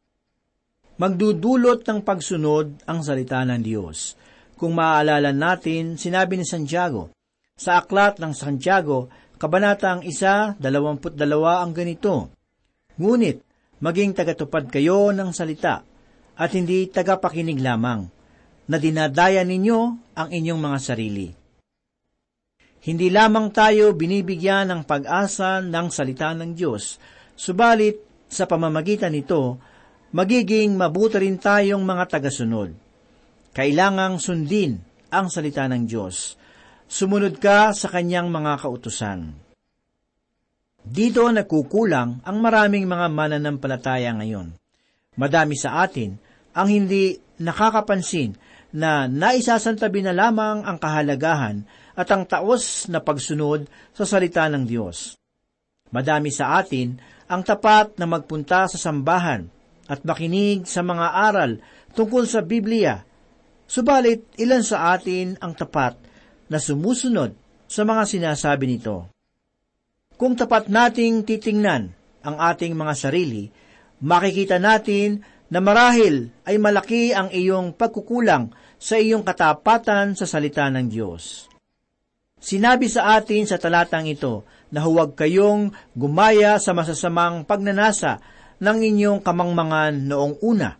Magdudulot 0.95 1.83
ng 1.83 2.07
pagsunod 2.07 2.87
ang 2.87 3.03
salita 3.03 3.43
ng 3.43 3.59
Diyos. 3.59 4.15
Kung 4.55 4.79
maaalala 4.79 5.35
natin, 5.35 5.99
sinabi 5.99 6.39
ni 6.39 6.47
Santiago, 6.47 7.11
sa 7.59 7.83
aklat 7.83 8.23
ng 8.23 8.31
Santiago, 8.31 9.11
kabanatang 9.35 10.07
isa, 10.07 10.55
dalawamput 10.55 11.19
dalawa 11.19 11.67
ang 11.67 11.75
ganito, 11.75 12.31
Ngunit, 12.95 13.43
maging 13.83 14.15
tagatupad 14.15 14.71
kayo 14.71 15.11
ng 15.11 15.35
salita, 15.35 15.83
at 16.39 16.51
hindi 16.55 16.87
tagapakinig 16.87 17.59
lamang, 17.59 18.07
na 18.71 18.79
dinadaya 18.79 19.43
ninyo 19.43 19.81
ang 20.15 20.29
inyong 20.31 20.61
mga 20.63 20.79
sarili. 20.79 21.27
Hindi 22.87 23.11
lamang 23.11 23.51
tayo 23.51 23.99
binibigyan 23.99 24.71
ng 24.71 24.83
pag-asa 24.87 25.59
ng 25.59 25.87
salita 25.91 26.31
ng 26.39 26.55
Diyos, 26.55 27.03
subalit 27.35 27.99
sa 28.31 28.47
pamamagitan 28.47 29.11
nito, 29.11 29.59
magiging 30.15 30.79
mabuti 30.79 31.19
rin 31.19 31.43
tayong 31.43 31.83
mga 31.83 32.07
tagasunod. 32.07 32.71
Kailangang 33.51 34.23
sundin 34.23 34.79
ang 35.11 35.27
salita 35.27 35.67
ng 35.67 35.91
Diyos. 35.91 36.39
Sumunod 36.87 37.43
ka 37.43 37.75
sa 37.75 37.91
kanyang 37.91 38.31
mga 38.31 38.63
kautusan. 38.63 39.35
Dito 40.85 41.27
nagkukulang 41.27 42.23
ang 42.23 42.37
maraming 42.39 42.87
mga 42.87 43.11
mananampalataya 43.11 44.15
ngayon. 44.15 44.55
Madami 45.19 45.59
sa 45.59 45.83
atin 45.83 46.15
ang 46.55 46.71
hindi 46.71 47.19
nakakapansin 47.43 48.39
na 48.75 49.11
naisasantabi 49.11 50.03
na 50.03 50.15
lamang 50.15 50.63
ang 50.63 50.79
kahalagahan 50.79 51.67
at 51.95 52.11
ang 52.11 52.27
taos 52.27 52.87
na 52.91 53.03
pagsunod 53.03 53.67
sa 53.95 54.05
salita 54.07 54.47
ng 54.51 54.67
Diyos. 54.67 55.15
Madami 55.95 56.35
sa 56.35 56.59
atin 56.59 56.99
ang 57.31 57.43
tapat 57.47 57.99
na 57.99 58.07
magpunta 58.07 58.67
sa 58.67 58.79
sambahan 58.79 59.54
at 59.89 60.05
makinig 60.05 60.65
sa 60.65 60.81
mga 60.81 61.07
aral 61.31 61.61
tungkol 61.93 62.25
sa 62.25 62.41
Biblia. 62.45 63.05
Subalit, 63.65 64.37
ilan 64.37 64.61
sa 64.61 64.93
atin 64.93 65.41
ang 65.41 65.57
tapat 65.57 65.97
na 66.49 66.61
sumusunod 66.61 67.33
sa 67.65 67.83
mga 67.83 68.03
sinasabi 68.05 68.65
nito? 68.69 69.09
Kung 70.15 70.39
tapat 70.39 70.71
nating 70.71 71.27
titingnan 71.27 71.91
ang 72.23 72.37
ating 72.39 72.77
mga 72.77 72.95
sarili, 72.95 73.51
makikita 74.05 74.63
natin 74.63 75.25
na 75.51 75.59
marahil 75.61 76.31
ay 76.47 76.57
malaki 76.57 77.13
ang 77.13 77.29
iyong 77.33 77.75
pagkukulang 77.75 78.53
sa 78.79 79.01
iyong 79.01 79.25
katapatan 79.25 80.15
sa 80.15 80.25
salita 80.29 80.69
ng 80.71 80.87
Diyos. 80.89 81.49
Sinabi 82.45 82.93
sa 82.93 83.17
atin 83.17 83.49
sa 83.49 83.57
talatang 83.57 84.05
ito 84.05 84.45
na 84.69 84.85
huwag 84.85 85.17
kayong 85.17 85.73
gumaya 85.97 86.61
sa 86.61 86.77
masasamang 86.77 87.49
pagnanasa 87.49 88.21
ng 88.59 88.79
inyong 88.83 89.21
kamangmangan 89.23 89.95
noong 90.07 90.39
una. 90.43 90.77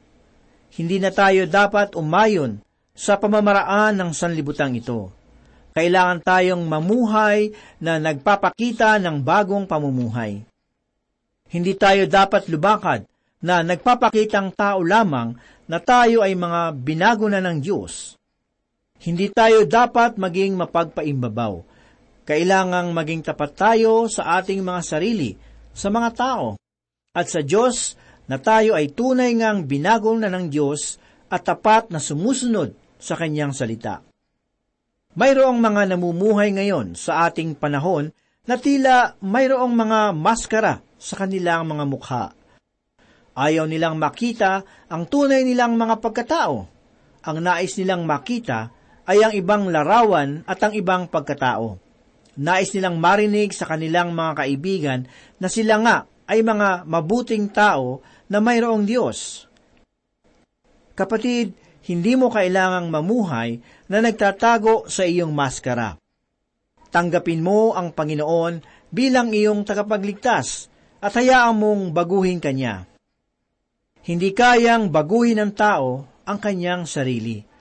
Hindi 0.75 0.99
na 0.99 1.15
tayo 1.15 1.47
dapat 1.47 1.95
umayon 1.95 2.59
sa 2.95 3.19
pamamaraan 3.19 3.99
ng 3.99 4.11
sanlibutang 4.15 4.75
ito. 4.79 5.11
Kailangan 5.75 6.23
tayong 6.23 6.63
mamuhay 6.63 7.51
na 7.83 7.99
nagpapakita 7.99 9.03
ng 9.03 9.27
bagong 9.27 9.67
pamumuhay. 9.67 10.47
Hindi 11.51 11.75
tayo 11.75 12.07
dapat 12.07 12.47
lubakad 12.47 13.07
na 13.43 13.67
nagpapakitang 13.67 14.55
tao 14.55 14.87
lamang 14.87 15.35
na 15.67 15.79
tayo 15.83 16.23
ay 16.23 16.39
mga 16.39 16.75
binago 16.79 17.27
na 17.27 17.43
ng 17.43 17.59
Diyos. 17.59 18.15
Hindi 19.03 19.29
tayo 19.35 19.67
dapat 19.67 20.17
maging 20.17 20.55
mapagpaimbabaw. 20.57 21.55
Kailangang 22.25 22.95
maging 22.97 23.21
tapat 23.21 23.53
tayo 23.53 24.09
sa 24.09 24.41
ating 24.41 24.65
mga 24.65 24.81
sarili, 24.81 25.37
sa 25.77 25.93
mga 25.93 26.11
tao, 26.17 26.57
at 27.15 27.31
sa 27.31 27.41
Diyos 27.41 27.95
na 28.27 28.43
tayo 28.43 28.75
ay 28.75 28.91
tunay 28.91 29.39
ngang 29.39 29.71
binagol 29.71 30.19
na 30.19 30.29
ng 30.29 30.51
Diyos 30.51 30.99
at 31.31 31.47
tapat 31.47 31.95
na 31.95 32.03
sumusunod 32.03 32.75
sa 32.99 33.15
Kanyang 33.15 33.55
salita. 33.55 34.03
Mayroong 35.15 35.63
mga 35.63 35.95
namumuhay 35.95 36.51
ngayon 36.51 36.99
sa 36.99 37.31
ating 37.31 37.55
panahon 37.55 38.11
na 38.45 38.59
tila 38.59 39.15
mayroong 39.23 39.71
mga 39.71 40.11
maskara 40.11 40.83
sa 40.99 41.15
kanilang 41.15 41.71
mga 41.71 41.85
mukha. 41.87 42.25
Ayaw 43.35 43.67
nilang 43.71 43.95
makita 43.95 44.67
ang 44.91 45.07
tunay 45.07 45.47
nilang 45.47 45.79
mga 45.79 46.03
pagkatao. 46.03 46.67
Ang 47.25 47.39
nais 47.41 47.79
nilang 47.79 48.05
makita 48.05 48.75
ay 49.07 49.23
ang 49.23 49.33
ibang 49.35 49.71
larawan 49.71 50.43
at 50.51 50.59
ang 50.67 50.75
ibang 50.75 51.07
pagkatao. 51.07 51.79
Nais 52.35 52.75
nilang 52.75 52.99
marinig 52.99 53.55
sa 53.55 53.71
kanilang 53.71 54.11
mga 54.11 54.33
kaibigan 54.43 55.01
na 55.39 55.47
sila 55.47 55.79
nga 55.79 55.97
ay 56.25 56.41
mga 56.41 56.89
mabuting 56.89 57.51
tao 57.53 58.01
na 58.31 58.41
mayroong 58.41 58.85
Diyos. 58.89 59.49
Kapatid, 60.95 61.53
hindi 61.85 62.13
mo 62.17 62.33
kailangang 62.33 62.89
mamuhay 62.89 63.61
na 63.91 64.01
nagtatago 64.01 64.89
sa 64.89 65.05
iyong 65.05 65.35
maskara. 65.35 66.01
Tanggapin 66.89 67.43
mo 67.43 67.75
ang 67.75 67.93
Panginoon 67.93 68.89
bilang 68.89 69.35
iyong 69.35 69.67
tagapagligtas 69.67 70.71
at 71.03 71.13
hayaan 71.13 71.59
mong 71.59 71.83
baguhin 71.91 72.41
Kanya. 72.41 72.87
Hindi 74.05 74.31
kayang 74.33 74.89
baguhin 74.89 75.43
ng 75.43 75.53
tao 75.53 76.07
ang 76.25 76.39
kanyang 76.41 76.89
sarili 76.89 77.55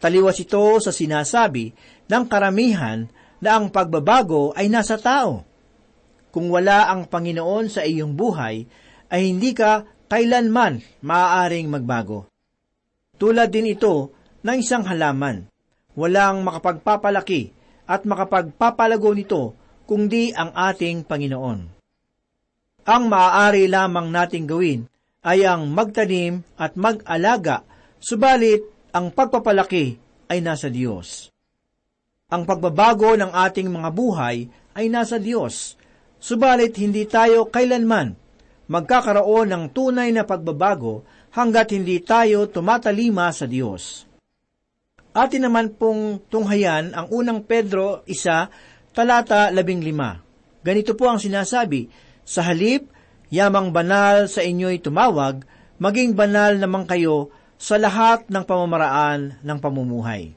Taliwas 0.00 0.40
ito 0.40 0.80
sa 0.80 0.88
sinasabi 0.88 1.76
ng 2.08 2.24
karamihan 2.24 3.04
na 3.44 3.60
ang 3.60 3.68
pagbabago 3.68 4.56
ay 4.56 4.72
nasa 4.72 4.96
tao. 4.96 5.44
Kung 6.30 6.50
wala 6.50 6.90
ang 6.90 7.10
Panginoon 7.10 7.66
sa 7.66 7.82
iyong 7.82 8.14
buhay, 8.14 8.66
ay 9.10 9.20
hindi 9.34 9.50
ka 9.50 9.86
kailanman 10.06 10.82
maaaring 11.02 11.66
magbago. 11.70 12.30
Tulad 13.18 13.50
din 13.50 13.74
ito 13.74 14.14
ng 14.42 14.56
isang 14.58 14.86
halaman. 14.86 15.50
Walang 15.98 16.46
makapagpapalaki 16.46 17.50
at 17.90 18.06
makapagpapalago 18.06 19.10
nito 19.12 19.42
kundi 19.90 20.30
ang 20.30 20.54
ating 20.54 21.02
Panginoon. 21.02 21.60
Ang 22.86 23.02
maaari 23.10 23.66
lamang 23.66 24.08
nating 24.08 24.46
gawin 24.46 24.86
ay 25.26 25.44
ang 25.44 25.68
magtanim 25.68 26.40
at 26.56 26.78
mag-alaga, 26.78 27.66
subalit 28.00 28.64
ang 28.94 29.12
pagpapalaki 29.12 29.98
ay 30.30 30.38
nasa 30.40 30.72
Diyos. 30.72 31.28
Ang 32.30 32.46
pagbabago 32.46 33.18
ng 33.18 33.34
ating 33.34 33.68
mga 33.68 33.90
buhay 33.90 34.46
ay 34.78 34.86
nasa 34.86 35.18
Diyos, 35.18 35.74
subalit 36.20 36.76
hindi 36.78 37.08
tayo 37.08 37.48
kailanman 37.48 38.20
magkakaroon 38.70 39.50
ng 39.50 39.64
tunay 39.74 40.14
na 40.14 40.22
pagbabago 40.22 41.02
hanggat 41.34 41.74
hindi 41.74 41.98
tayo 41.98 42.46
tumatalima 42.46 43.26
sa 43.34 43.50
Diyos. 43.50 44.06
Atin 45.10 45.50
naman 45.50 45.74
pong 45.74 46.22
tunghayan 46.30 46.94
ang 46.94 47.10
unang 47.10 47.42
Pedro 47.42 48.06
isa, 48.06 48.46
talata 48.94 49.50
labing 49.50 49.82
lima. 49.82 50.22
Ganito 50.62 50.94
po 50.94 51.10
ang 51.10 51.18
sinasabi, 51.18 51.90
Sa 52.22 52.46
halip, 52.46 52.86
yamang 53.26 53.74
banal 53.74 54.30
sa 54.30 54.46
inyo'y 54.46 54.78
tumawag, 54.78 55.42
maging 55.82 56.14
banal 56.14 56.54
naman 56.54 56.86
kayo 56.86 57.34
sa 57.58 57.74
lahat 57.74 58.30
ng 58.30 58.44
pamamaraan 58.46 59.42
ng 59.42 59.58
pamumuhay. 59.58 60.30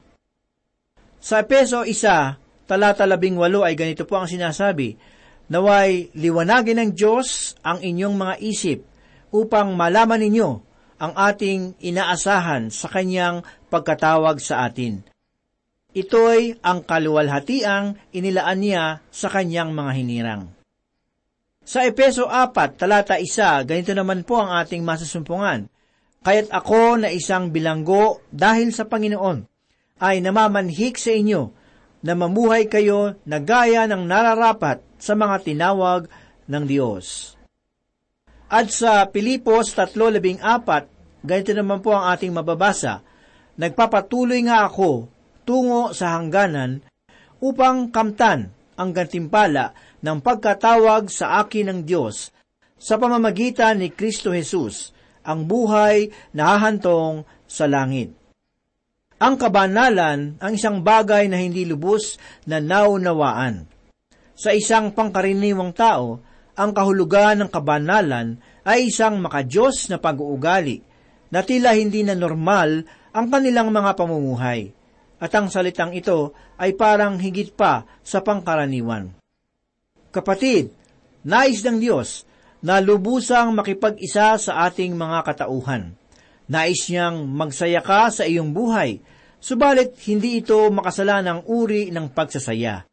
Sa 1.22 1.38
Epeso 1.38 1.86
1, 1.86 2.66
talata 2.66 3.06
18 3.06 3.38
ay 3.62 3.74
ganito 3.78 4.02
po 4.10 4.18
ang 4.18 4.26
sinasabi, 4.26 4.98
Naway 5.44 6.14
liwanagin 6.16 6.80
ng 6.80 6.90
Diyos 6.96 7.52
ang 7.60 7.84
inyong 7.84 8.16
mga 8.16 8.34
isip 8.40 8.78
upang 9.28 9.76
malaman 9.76 10.24
ninyo 10.24 10.50
ang 10.96 11.12
ating 11.12 11.76
inaasahan 11.84 12.72
sa 12.72 12.88
kanyang 12.88 13.44
pagkatawag 13.68 14.40
sa 14.40 14.64
atin. 14.64 15.04
Ito'y 15.94 16.58
ang 16.64 16.82
kaluwalhatiang 16.82 17.98
inilaan 18.10 18.58
niya 18.58 18.84
sa 19.12 19.28
kanyang 19.30 19.70
mga 19.70 19.92
hinirang. 19.94 20.42
Sa 21.64 21.84
Epeso 21.86 22.26
4, 22.28 22.80
talata 22.80 23.16
1, 23.16 23.68
ganito 23.68 23.92
naman 23.92 24.26
po 24.26 24.42
ang 24.42 24.52
ating 24.58 24.84
masusumpungan. 24.84 25.68
Kaya't 26.24 26.50
ako 26.52 27.04
na 27.04 27.12
isang 27.12 27.52
bilanggo 27.52 28.24
dahil 28.32 28.72
sa 28.72 28.88
Panginoon 28.88 29.44
ay 30.00 30.24
namamanhik 30.24 30.96
sa 30.96 31.12
inyo 31.12 31.52
na 32.04 32.12
mamuhay 32.16 32.68
kayo 32.68 33.16
na 33.28 33.40
gaya 33.40 33.84
ng 33.88 34.04
nararapat 34.04 34.84
sa 35.04 35.12
mga 35.12 35.44
tinawag 35.44 36.08
ng 36.48 36.64
Diyos. 36.64 37.36
At 38.48 38.72
sa 38.72 39.04
Pilipos 39.12 39.76
3.14, 39.76 40.40
ganito 41.20 41.52
naman 41.52 41.84
po 41.84 41.92
ang 41.92 42.08
ating 42.16 42.32
mababasa, 42.32 43.04
Nagpapatuloy 43.60 44.48
nga 44.48 44.66
ako 44.66 45.06
tungo 45.44 45.92
sa 45.92 46.16
hangganan 46.16 46.82
upang 47.38 47.92
kamtan 47.92 48.50
ang 48.74 48.90
gantimpala 48.90 49.76
ng 50.02 50.18
pagkatawag 50.18 51.06
sa 51.12 51.44
akin 51.44 51.70
ng 51.70 51.80
Diyos 51.86 52.34
sa 52.74 52.98
pamamagitan 52.98 53.78
ni 53.78 53.94
Kristo 53.94 54.34
Jesus 54.34 54.90
ang 55.22 55.46
buhay 55.46 56.10
na 56.34 56.56
hahantong 56.56 57.22
sa 57.46 57.70
langit. 57.70 58.12
Ang 59.22 59.38
kabanalan 59.38 60.36
ang 60.42 60.52
isang 60.52 60.82
bagay 60.82 61.30
na 61.30 61.38
hindi 61.38 61.64
lubos 61.64 62.18
na 62.44 62.58
naunawaan. 62.58 63.73
Sa 64.34 64.50
isang 64.50 64.90
pangkaraniwang 64.90 65.70
tao, 65.70 66.18
ang 66.58 66.70
kahulugan 66.74 67.38
ng 67.38 67.50
kabanalan 67.50 68.38
ay 68.66 68.90
isang 68.90 69.22
makajos 69.22 69.90
na 69.90 69.98
pag-uugali 69.98 70.82
na 71.30 71.42
tila 71.42 71.74
hindi 71.74 72.02
na 72.02 72.18
normal 72.18 72.86
ang 73.14 73.26
kanilang 73.30 73.70
mga 73.70 73.94
pamumuhay. 73.94 74.70
At 75.22 75.30
ang 75.38 75.50
salitang 75.50 75.94
ito 75.94 76.34
ay 76.58 76.74
parang 76.74 77.18
higit 77.18 77.54
pa 77.54 77.86
sa 78.02 78.22
pangkaraniwan. 78.22 79.14
Kapatid, 80.10 80.74
nais 81.26 81.62
ng 81.62 81.78
Diyos 81.78 82.26
na 82.62 82.82
lubusang 82.82 83.54
makipag-isa 83.54 84.34
sa 84.38 84.52
ating 84.66 84.98
mga 84.98 85.26
katauhan. 85.26 85.94
Nais 86.50 86.86
niyang 86.90 87.24
magsaya 87.24 87.80
ka 87.80 88.10
sa 88.10 88.26
iyong 88.26 88.50
buhay, 88.50 88.98
subalit 89.38 89.94
hindi 90.10 90.42
ito 90.42 90.58
makasala 90.74 91.22
ng 91.22 91.46
uri 91.48 91.88
ng 91.94 92.10
pagsasaya. 92.12 92.84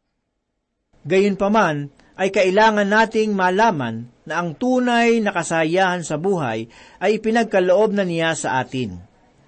Gayunpaman, 1.02 1.90
ay 2.12 2.28
kailangan 2.30 2.86
nating 2.86 3.32
malaman 3.32 4.06
na 4.28 4.38
ang 4.38 4.54
tunay 4.54 5.18
na 5.18 5.32
kasayahan 5.34 6.04
sa 6.04 6.20
buhay 6.20 6.68
ay 7.00 7.18
ipinagkaloob 7.18 7.96
na 7.96 8.04
niya 8.04 8.36
sa 8.36 8.62
atin. 8.62 9.00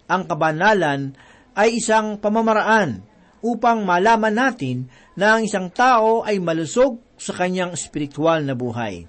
Ang 0.08 0.22
kabanalan 0.26 1.14
ay 1.54 1.78
isang 1.78 2.18
pamamaraan 2.18 3.04
upang 3.44 3.84
malaman 3.84 4.34
natin 4.34 4.88
na 5.14 5.38
ang 5.38 5.46
isang 5.46 5.70
tao 5.70 6.24
ay 6.24 6.40
malusog 6.40 6.98
sa 7.20 7.36
kanyang 7.36 7.76
espiritual 7.76 8.42
na 8.42 8.56
buhay. 8.56 9.06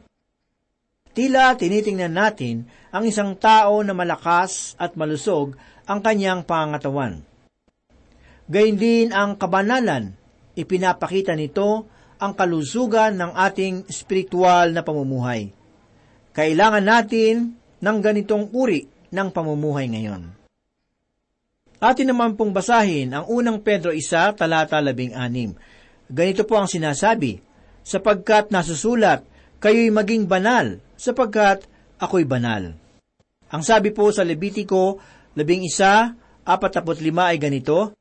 Tila 1.16 1.56
tinitingnan 1.56 2.12
natin 2.12 2.68
ang 2.92 3.08
isang 3.08 3.40
tao 3.40 3.80
na 3.82 3.96
malakas 3.96 4.76
at 4.76 5.00
malusog 5.00 5.56
ang 5.88 6.04
kanyang 6.04 6.44
pangatawan. 6.44 7.24
Gayun 8.46 8.78
din 8.78 9.08
ang 9.16 9.40
kabanalan, 9.40 10.14
ipinapakita 10.54 11.34
nito 11.34 11.95
ang 12.26 12.34
kalusugan 12.34 13.14
ng 13.14 13.38
ating 13.38 13.86
espiritual 13.86 14.74
na 14.74 14.82
pamumuhay. 14.82 15.54
Kailangan 16.34 16.82
natin 16.82 17.54
ng 17.78 17.98
ganitong 18.02 18.50
uri 18.50 18.90
ng 19.14 19.30
pamumuhay 19.30 19.86
ngayon. 19.94 20.34
Atin 21.78 22.10
naman 22.10 22.34
pong 22.34 22.50
basahin 22.50 23.14
ang 23.14 23.30
unang 23.30 23.62
Pedro 23.62 23.94
1, 23.94 24.42
talata 24.42 24.82
16. 24.82 26.10
Ganito 26.10 26.42
po 26.50 26.58
ang 26.58 26.66
sinasabi, 26.66 27.40
sapagkat 27.86 28.50
nasusulat, 28.50 29.22
kayo'y 29.62 29.94
maging 29.94 30.26
banal, 30.26 30.82
sapagkat 30.98 31.70
ako'y 32.02 32.26
banal. 32.26 32.74
Ang 33.54 33.62
sabi 33.62 33.94
po 33.94 34.10
sa 34.10 34.26
Levitico 34.26 34.98
11, 35.38 36.42
45 36.42 37.30
ay 37.30 37.38
ganito, 37.38 37.94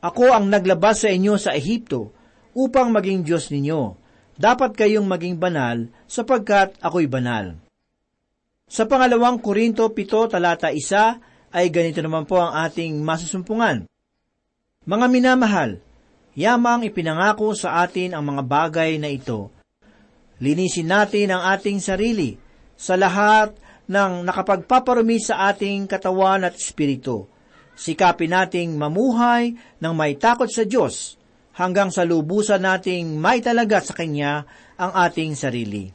Ako 0.00 0.32
ang 0.32 0.48
naglabas 0.48 1.04
sa 1.04 1.12
inyo 1.12 1.36
sa 1.36 1.52
Ehipto, 1.52 2.17
upang 2.58 2.90
maging 2.90 3.22
Diyos 3.22 3.54
ninyo. 3.54 3.94
Dapat 4.34 4.74
kayong 4.74 5.06
maging 5.06 5.38
banal 5.38 5.86
sapagkat 6.10 6.74
ako'y 6.82 7.06
banal. 7.06 7.54
Sa 8.66 8.86
pangalawang 8.90 9.38
Korinto 9.38 9.86
7 9.86 10.34
talata 10.34 10.74
1 10.74 11.54
ay 11.54 11.66
ganito 11.70 12.02
naman 12.02 12.26
po 12.26 12.42
ang 12.42 12.54
ating 12.66 12.98
masusumpungan. 12.98 13.86
Mga 14.84 15.06
minamahal, 15.10 15.70
yamang 16.34 16.86
ipinangako 16.86 17.54
sa 17.54 17.82
atin 17.82 18.14
ang 18.14 18.24
mga 18.26 18.42
bagay 18.44 18.98
na 18.98 19.10
ito. 19.10 19.50
Linisin 20.38 20.86
natin 20.86 21.34
ang 21.34 21.42
ating 21.54 21.82
sarili 21.82 22.38
sa 22.78 22.94
lahat 22.94 23.58
ng 23.90 24.22
nakapagpaparumi 24.22 25.18
sa 25.18 25.50
ating 25.50 25.90
katawan 25.90 26.46
at 26.46 26.54
espiritu. 26.54 27.26
Sikapin 27.74 28.30
nating 28.30 28.78
mamuhay 28.78 29.58
ng 29.82 29.92
may 29.98 30.14
takot 30.14 30.46
sa 30.46 30.62
Diyos 30.62 31.17
hanggang 31.58 31.90
sa 31.90 32.06
lubusan 32.06 32.62
nating 32.62 33.18
may 33.18 33.42
talaga 33.42 33.82
sa 33.82 33.92
Kanya 33.98 34.46
ang 34.78 34.94
ating 34.94 35.34
sarili. 35.34 35.90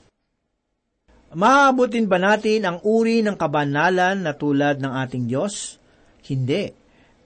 Maabutin 1.33 2.05
ba 2.05 2.21
natin 2.21 2.67
ang 2.67 2.77
uri 2.85 3.25
ng 3.25 3.39
kabanalan 3.39 4.21
na 4.21 4.37
tulad 4.37 4.77
ng 4.77 4.93
ating 5.01 5.25
Diyos? 5.25 5.81
Hindi. 6.29 6.69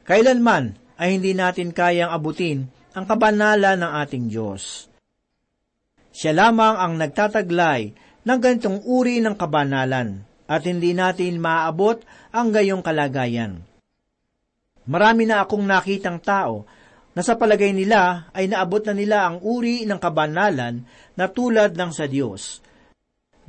Kailanman 0.07 0.95
ay 0.95 1.19
hindi 1.19 1.35
natin 1.35 1.75
kayang 1.75 2.13
abutin 2.13 2.71
ang 2.95 3.03
kabanalan 3.03 3.83
ng 3.83 3.91
ating 4.05 4.31
Diyos. 4.31 4.87
Siya 6.15 6.31
lamang 6.31 6.79
ang 6.79 6.93
nagtataglay 6.95 7.91
ng 8.23 8.39
ganitong 8.39 8.79
uri 8.87 9.19
ng 9.19 9.35
kabanalan 9.35 10.23
at 10.47 10.63
hindi 10.63 10.95
natin 10.95 11.43
maaabot 11.43 11.99
ang 12.31 12.55
gayong 12.55 12.81
kalagayan. 12.81 13.59
Marami 14.87 15.27
na 15.27 15.43
akong 15.43 15.67
nakitang 15.67 16.23
tao 16.23 16.63
na 17.17 17.25
sa 17.25 17.33
palagay 17.33 17.73
nila 17.73 18.29
ay 18.29 18.45
naabot 18.45 18.85
na 18.85 18.93
nila 18.93 19.25
ang 19.25 19.41
uri 19.41 19.89
ng 19.89 19.97
kabanalan 19.97 20.85
na 21.17 21.25
tulad 21.25 21.73
ng 21.73 21.89
sa 21.89 22.05
Diyos. 22.05 22.61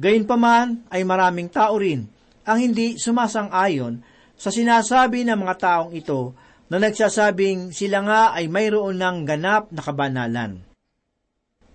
Gayunpaman 0.01 0.89
ay 0.89 1.05
maraming 1.05 1.53
tao 1.53 1.77
rin 1.77 2.09
ang 2.49 2.57
hindi 2.57 2.97
sumasang-ayon 2.97 4.01
sa 4.41 4.49
sinasabi 4.49 5.29
ng 5.29 5.37
mga 5.37 5.55
taong 5.61 5.93
ito 5.93 6.33
na 6.73 6.81
nagsasabing 6.81 7.77
sila 7.77 8.01
nga 8.09 8.23
ay 8.33 8.49
mayroon 8.49 8.97
ng 8.97 9.29
ganap 9.29 9.69
na 9.69 9.85
kabanalan. 9.85 10.65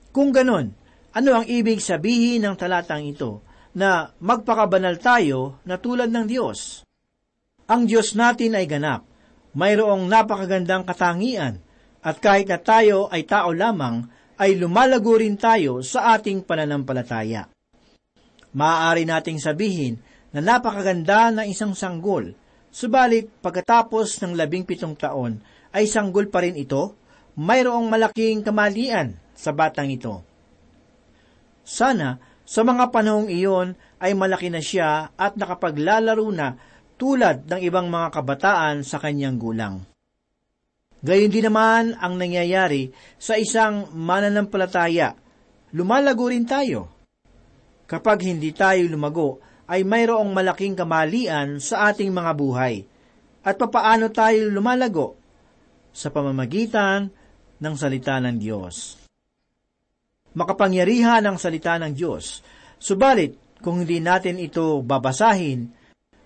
Kung 0.09 0.33
ganon, 0.33 0.73
ano 1.13 1.29
ang 1.29 1.45
ibig 1.45 1.77
sabihin 1.77 2.41
ng 2.41 2.57
talatang 2.57 3.05
ito 3.05 3.45
na 3.77 4.09
magpakabanal 4.17 4.97
tayo 4.97 5.61
na 5.61 5.77
tulad 5.77 6.09
ng 6.09 6.25
Diyos? 6.25 6.81
Ang 7.69 7.85
Diyos 7.85 8.17
natin 8.17 8.57
ay 8.57 8.65
ganap. 8.65 9.05
Mayroong 9.53 10.09
napakagandang 10.09 10.89
katangian 10.89 11.61
at 12.03 12.19
kahit 12.19 12.51
na 12.51 12.59
tayo 12.59 13.07
ay 13.07 13.23
tao 13.23 13.55
lamang, 13.55 14.03
ay 14.35 14.59
lumalago 14.59 15.15
rin 15.15 15.39
tayo 15.39 15.79
sa 15.79 16.19
ating 16.19 16.43
pananampalataya. 16.43 17.47
Maaari 18.53 19.07
nating 19.07 19.39
sabihin 19.39 19.97
na 20.35 20.43
napakaganda 20.43 21.31
ng 21.31 21.47
isang 21.47 21.71
sanggol, 21.71 22.35
subalit 22.67 23.31
pagkatapos 23.39 24.19
ng 24.19 24.35
labing 24.35 24.67
pitong 24.67 24.99
taon 24.99 25.39
ay 25.71 25.87
sanggol 25.87 26.27
pa 26.27 26.43
rin 26.43 26.59
ito, 26.59 26.97
mayroong 27.39 27.87
malaking 27.87 28.43
kamalian 28.45 29.17
sa 29.33 29.55
batang 29.55 29.89
ito. 29.89 30.21
Sana 31.63 32.19
sa 32.43 32.61
mga 32.67 32.91
panahong 32.91 33.31
iyon 33.31 33.79
ay 34.03 34.11
malaki 34.13 34.51
na 34.51 34.59
siya 34.59 35.15
at 35.15 35.39
nakapaglalaro 35.39 36.27
na 36.35 36.59
tulad 36.99 37.47
ng 37.47 37.61
ibang 37.63 37.87
mga 37.87 38.11
kabataan 38.11 38.83
sa 38.83 38.99
kanyang 38.99 39.39
gulang. 39.39 39.92
Gayon 41.03 41.35
din 41.35 41.43
naman 41.43 41.99
ang 41.99 42.15
nangyayari 42.15 42.95
sa 43.19 43.35
isang 43.35 43.91
mananampalataya. 43.91 45.19
Lumalago 45.75 46.31
rin 46.31 46.47
tayo. 46.47 46.87
Kapag 47.83 48.23
hindi 48.23 48.55
tayo 48.55 48.87
lumago, 48.87 49.43
ay 49.67 49.83
mayroong 49.83 50.31
malaking 50.31 50.79
kamalian 50.79 51.59
sa 51.59 51.91
ating 51.91 52.07
mga 52.07 52.31
buhay. 52.39 52.87
At 53.43 53.59
papaano 53.59 54.07
tayo 54.15 54.47
lumalago? 54.47 55.19
Sa 55.91 56.07
pamamagitan 56.07 57.11
ng 57.59 57.75
salita 57.75 58.23
ng 58.23 58.39
Diyos. 58.39 59.03
Makapangyarihan 60.39 61.27
ang 61.27 61.35
salita 61.35 61.75
ng 61.83 61.91
Diyos. 61.91 62.39
Subalit, 62.79 63.59
kung 63.59 63.83
hindi 63.83 63.99
natin 63.99 64.39
ito 64.39 64.79
babasahin, 64.79 65.67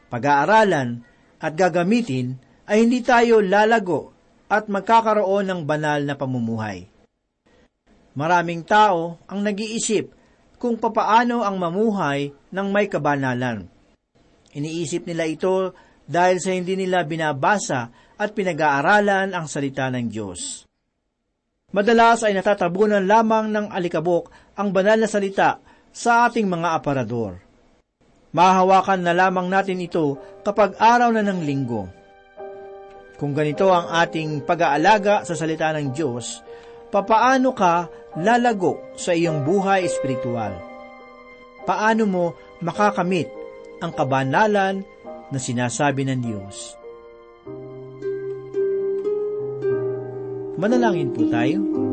pag-aaralan, 0.07 1.01
at 1.41 1.53
gagamitin, 1.57 2.37
ay 2.69 2.85
hindi 2.85 3.01
tayo 3.01 3.41
lalago 3.41 4.16
at 4.47 4.71
magkakaroon 4.71 5.47
ng 5.47 5.61
banal 5.67 6.03
na 6.03 6.15
pamumuhay. 6.15 6.87
Maraming 8.17 8.65
tao 8.65 9.21
ang 9.29 9.45
nag-iisip 9.45 10.09
kung 10.57 10.79
papaano 10.81 11.45
ang 11.45 11.55
mamuhay 11.61 12.33
ng 12.49 12.67
may 12.73 12.89
kabanalan. 12.89 13.69
Iniisip 14.57 15.05
nila 15.05 15.29
ito 15.29 15.77
dahil 16.07 16.41
sa 16.41 16.49
hindi 16.55 16.73
nila 16.73 17.05
binabasa 17.05 17.93
at 18.17 18.33
pinag-aaralan 18.33 19.37
ang 19.37 19.45
salita 19.45 19.85
ng 19.93 20.09
Diyos. 20.09 20.65
Madalas 21.69 22.25
ay 22.25 22.33
natatabunan 22.33 23.05
lamang 23.05 23.53
ng 23.53 23.67
alikabok 23.69 24.31
ang 24.57 24.73
banal 24.73 24.97
na 24.97 25.05
salita 25.05 25.61
sa 25.93 26.25
ating 26.25 26.47
mga 26.47 26.73
aparador. 26.73 27.37
Mahahawakan 28.33 29.03
na 29.03 29.13
lamang 29.13 29.51
natin 29.51 29.83
ito 29.83 30.17
kapag 30.41 30.79
araw 30.79 31.13
na 31.13 31.21
ng 31.21 31.43
linggo. 31.43 31.91
Kung 33.17 33.33
ganito 33.33 33.73
ang 33.73 33.89
ating 33.89 34.45
pag-aalaga 34.45 35.25
sa 35.25 35.33
salita 35.33 35.73
ng 35.73 35.89
Diyos, 35.89 36.45
papaano 36.93 37.49
ka 37.49 37.89
lalago 38.21 38.93
sa 38.93 39.17
iyong 39.17 39.41
buhay 39.41 39.89
espiritual? 39.89 40.53
Paano 41.65 42.05
mo 42.05 42.25
makakamit 42.61 43.25
ang 43.81 43.89
kabanalan 43.89 44.85
na 45.33 45.39
sinasabi 45.41 46.05
ng 46.05 46.19
Diyos? 46.21 46.77
Manalangin 50.61 51.09
po 51.09 51.25
tayo. 51.33 51.87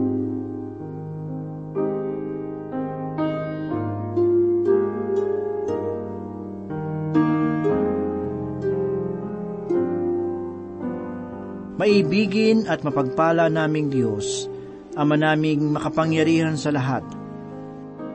Maibigin 11.85 12.64
at 12.64 12.81
mapagpala 12.81 13.53
naming 13.53 13.92
Diyos, 13.92 14.49
Ama 14.97 15.20
naming 15.20 15.68
makapangyarihan 15.68 16.57
sa 16.57 16.73
lahat. 16.73 17.05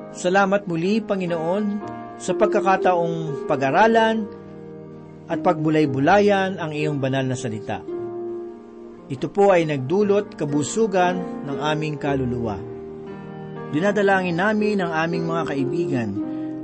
Salamat 0.09 0.65
muli, 0.65 1.05
Panginoon, 1.05 1.77
sa 2.17 2.33
pagkakataong 2.33 3.45
pag-aralan 3.45 4.25
at 5.29 5.45
pagbulay-bulayan 5.45 6.57
ang 6.57 6.73
iyong 6.73 6.97
banal 6.97 7.21
na 7.21 7.37
salita. 7.37 7.85
Ito 9.05 9.29
po 9.29 9.53
ay 9.53 9.69
nagdulot 9.69 10.33
kabusugan 10.33 11.45
ng 11.45 11.57
aming 11.61 12.01
kaluluwa. 12.01 12.57
Dinadalangin 13.69 14.41
namin 14.41 14.81
ang 14.81 14.97
aming 14.97 15.29
mga 15.29 15.43
kaibigan 15.45 16.09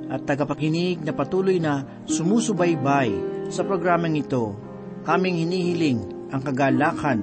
at 0.09 0.25
tagapakinig 0.25 1.05
na 1.05 1.13
patuloy 1.13 1.61
na 1.61 1.85
sumusubaybay 2.09 3.13
sa 3.53 3.61
programang 3.61 4.17
ito. 4.17 4.57
Aming 5.05 5.45
hinihiling 5.45 6.14
ang 6.31 6.41
kagalakan 6.41 7.19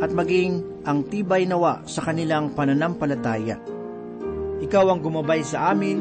at 0.00 0.10
maging 0.14 0.64
ang 0.88 1.04
tibay 1.08 1.44
nawa 1.44 1.84
sa 1.84 2.00
kanilang 2.06 2.56
pananampalataya. 2.56 3.60
Ikaw 4.60 4.84
ang 4.92 5.00
gumabay 5.00 5.44
sa 5.44 5.72
amin 5.72 5.98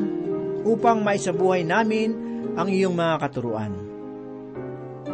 upang 0.64 1.04
maisabuhay 1.04 1.64
namin 1.64 2.16
ang 2.56 2.68
iyong 2.68 2.96
mga 2.96 3.16
katuruan. 3.28 3.74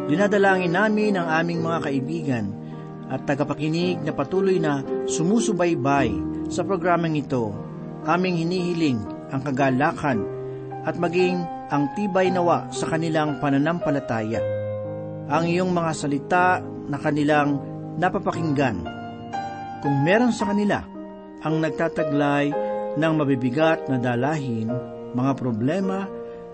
Dinadalangin 0.06 0.74
namin 0.74 1.18
ang 1.18 1.26
aming 1.30 1.60
mga 1.62 1.78
kaibigan 1.90 2.46
at 3.10 3.26
tagapakinig 3.26 4.02
na 4.02 4.14
patuloy 4.14 4.58
na 4.58 4.82
sumusubaybay 5.06 6.10
sa 6.50 6.62
programang 6.62 7.18
ito. 7.18 7.54
Aming 8.06 8.38
hinihiling 8.38 9.02
ang 9.34 9.42
kagalakan 9.42 10.22
at 10.86 10.94
maging 10.94 11.42
ang 11.74 11.90
tibay 11.98 12.30
nawa 12.30 12.70
sa 12.70 12.86
kanilang 12.86 13.42
pananampalataya. 13.42 14.65
Ang 15.26 15.44
iyong 15.50 15.74
mga 15.74 15.92
salita 15.92 16.62
na 16.62 17.02
kanilang 17.02 17.58
napapakinggan. 17.98 18.78
Kung 19.82 20.06
meron 20.06 20.30
sa 20.30 20.50
kanila 20.54 20.86
ang 21.42 21.58
nagtataglay 21.58 22.54
ng 22.94 23.12
mabibigat 23.18 23.90
na 23.90 23.98
dalahin, 23.98 24.70
mga 25.12 25.32
problema, 25.34 26.06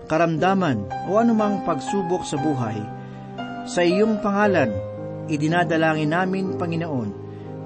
karamdaman 0.09 1.07
o 1.07 1.21
anumang 1.21 1.61
pagsubok 1.63 2.25
sa 2.25 2.41
buhay, 2.41 2.81
sa 3.63 3.85
iyong 3.85 4.19
pangalan, 4.19 4.73
idinadalangin 5.29 6.11
namin, 6.11 6.57
Panginoon, 6.59 7.09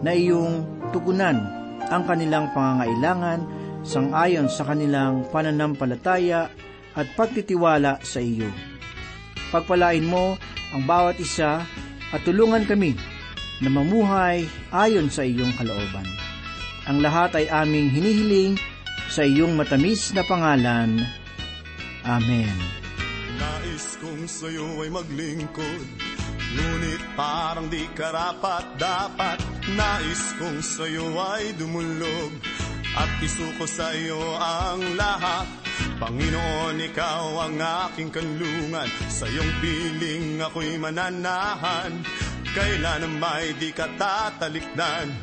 na 0.05 0.11
iyong 0.13 0.61
tugunan 0.93 1.41
ang 1.87 2.03
kanilang 2.05 2.51
pangangailangan 2.51 3.39
sangayon 3.87 4.51
sa 4.51 4.67
kanilang 4.67 5.25
pananampalataya 5.31 6.51
at 6.93 7.07
pagtitiwala 7.15 8.03
sa 8.03 8.19
iyo. 8.19 8.51
Pagpalain 9.49 10.03
mo 10.03 10.35
ang 10.75 10.83
bawat 10.83 11.19
isa 11.19 11.63
at 12.11 12.21
tulungan 12.23 12.63
kami 12.67 12.95
na 13.63 13.69
mamuhay 13.71 14.45
ayon 14.71 15.09
sa 15.09 15.25
iyong 15.25 15.51
kalooban. 15.57 16.05
Ang 16.87 17.03
lahat 17.03 17.35
ay 17.35 17.51
aming 17.51 17.91
hinihiling 17.91 18.55
sa 19.11 19.27
iyong 19.27 19.55
matamis 19.59 20.15
na 20.15 20.23
pangalan. 20.23 21.03
Amen. 22.07 22.55
Nais 23.37 23.99
kong 23.99 24.25
sa'yo 24.25 24.81
ay 24.81 24.89
maglingkod 24.89 25.83
Ngunit 26.47 27.03
parang 27.19 27.67
di 27.67 27.83
karapat 27.91 28.79
dapat 28.79 29.37
Nais 29.75 30.23
kong 30.39 30.63
sa'yo 30.63 31.13
ay 31.19 31.53
dumulog 31.59 32.31
At 32.97 33.21
isuko 33.21 33.69
sa'yo 33.69 34.17
ang 34.41 34.97
lahat. 34.97 35.45
Panginoon, 36.01 36.81
ikaw 36.81 37.45
ang 37.45 37.61
aking 37.61 38.09
kanlungan. 38.09 38.89
Sa 39.13 39.29
iyong 39.29 39.53
piling 39.61 40.41
ako'y 40.41 40.81
mananahan. 40.81 42.01
Kailan 42.57 43.21
may 43.21 43.53
di 43.61 43.69
ka 43.69 43.85
tatalikdan? 44.01 45.13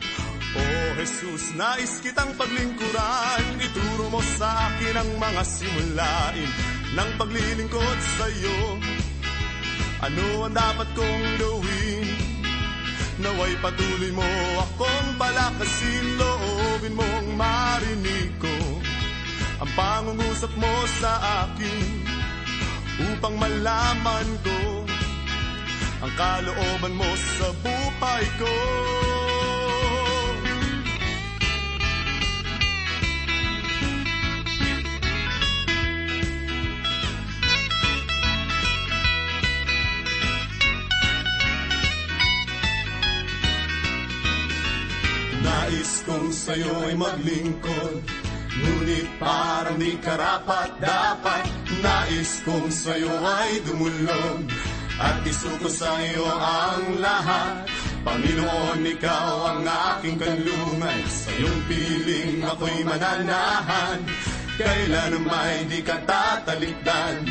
O 0.55 0.63
Jesus, 1.03 1.51
nais 1.59 1.99
kitang 1.99 2.31
paglingkuran. 2.39 3.59
Ituro 3.59 4.07
mo 4.07 4.23
sa 4.23 4.71
akin 4.71 4.95
ang 4.95 5.11
mga 5.19 5.43
simulain 5.43 6.51
Ng 6.95 7.11
paglilingkod 7.19 7.99
sa 8.15 8.27
iyo. 8.31 8.79
Ano 9.99 10.47
ang 10.47 10.55
dapat 10.55 10.89
kong 10.95 11.27
gawin? 11.43 12.07
Naway 13.19 13.55
patuloy 13.59 14.13
mo 14.15 14.27
akong 14.63 15.11
palakasin. 15.19 16.07
Loobin 16.19 16.95
mong 16.99 17.13
marinig 17.35 18.31
ko 18.38 18.57
Ang 19.62 19.70
pangungusap 19.75 20.53
mo 20.59 20.75
sa 21.03 21.12
akin 21.47 21.87
Upang 23.14 23.35
malaman 23.38 24.27
ko 24.47 24.61
Ang 26.05 26.12
kalooban 26.14 26.94
mo 26.94 27.11
sa 27.38 27.49
buhay 27.62 28.25
ko 28.38 28.55
Nais 45.64 46.05
kong 46.05 46.29
sa'yo 46.29 46.92
ay 46.92 46.92
maglingkod. 46.92 48.05
Ngunit 48.53 49.09
parang 49.16 49.81
di 49.81 49.96
karapat 49.96 50.77
dapat 50.77 51.48
Nais 51.81 52.44
kong 52.44 52.68
sa'yo 52.68 53.09
ay 53.09 53.64
dumulog. 53.64 54.44
At 55.00 55.24
isuko 55.24 55.72
sa'yo 55.72 56.20
ang 56.29 57.00
lahat. 57.00 57.64
Panginoon, 58.05 58.85
ikaw 58.85 59.57
ang 59.57 59.64
aking 59.64 60.20
kanlungan. 60.20 61.00
Sa 61.09 61.33
iyong 61.33 61.61
piling 61.64 62.44
ako'y 62.44 62.85
mananahan. 62.85 64.05
Kailan 64.61 65.16
may 65.24 65.64
di 65.64 65.81
ka 65.81 65.96
tatalikdan 66.05 67.24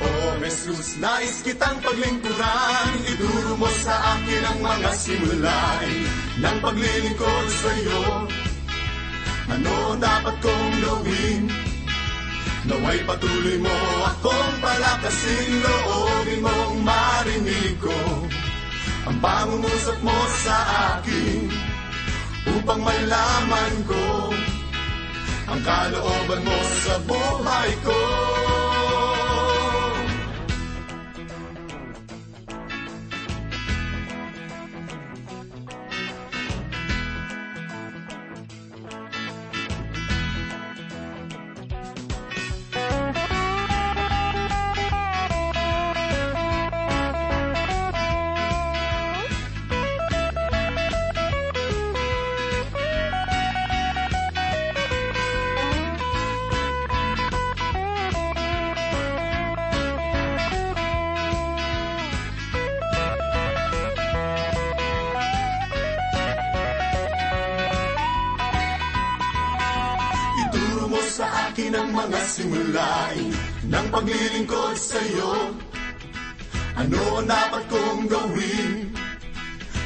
O 0.00 0.08
Jesus, 0.40 0.96
nais 0.96 1.44
kitang 1.44 1.76
paglingkuran 1.84 2.88
Ituro 3.04 3.60
mo 3.60 3.68
sa 3.84 4.16
akin 4.16 4.42
ang 4.48 4.58
mga 4.64 4.90
simulain 4.96 6.08
Ng 6.40 6.58
paglilingkod 6.64 7.46
sa 7.52 7.70
iyo 7.76 8.02
Ano 9.52 9.98
dapat 10.00 10.36
kong 10.40 10.72
gawin? 10.80 11.42
Naway 12.62 13.02
patuloy 13.04 13.58
mo 13.60 13.76
akong 14.06 14.54
palakasin 14.62 15.50
Loobin 15.60 16.40
mong 16.46 16.76
marinig 16.86 17.74
ko. 17.82 17.98
Ang 19.10 19.18
pangungusap 19.18 19.98
mo 20.00 20.16
sa 20.40 20.56
akin 20.96 21.50
Upang 22.54 22.80
malaman 22.80 23.74
ko 23.84 24.30
Ang 25.52 25.60
kalooban 25.60 26.40
mo 26.46 26.58
sa 26.86 26.94
buhay 27.02 27.70
ko 27.82 27.98
mga 72.02 72.20
simulain 72.26 73.30
ng 73.70 73.86
paglilingkod 73.94 74.74
sa 74.74 74.98
iyo. 74.98 75.54
Ano 76.74 77.22
ang 77.22 77.28
dapat 77.30 77.62
kong 77.70 78.10
gawin? 78.10 78.90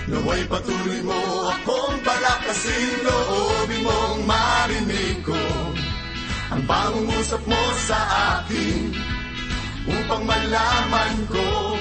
Naway 0.06 0.46
patuloy 0.46 1.02
mo 1.02 1.50
akong 1.50 1.98
palakasin 2.06 2.94
Loobin 3.02 3.82
mong 3.82 4.22
marinig 4.22 5.18
ko 5.26 5.42
Ang 6.54 6.62
pangungusap 6.62 7.42
mo 7.42 7.62
sa 7.90 7.98
akin 8.38 8.94
Upang 9.82 10.22
malaman 10.22 11.14
ko 11.26 11.74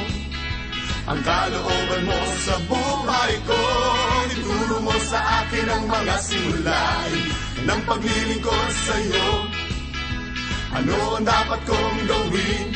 Ang 1.05 1.21
kalooban 1.21 2.01
mo 2.09 2.21
sa 2.41 2.57
buhay 2.65 3.33
ko 3.45 3.61
Ituro 4.33 4.81
mo 4.81 4.97
sa 5.05 5.45
akin 5.45 5.69
ang 5.69 5.85
mga 5.85 6.15
simulain 6.17 7.25
Ng 7.61 7.81
paglilingkod 7.85 8.69
sa 8.73 8.95
iyo 9.05 9.54
ano 10.75 11.15
ang 11.15 11.23
dapat 11.23 11.59
kong 11.63 11.99
gawin? 12.03 12.67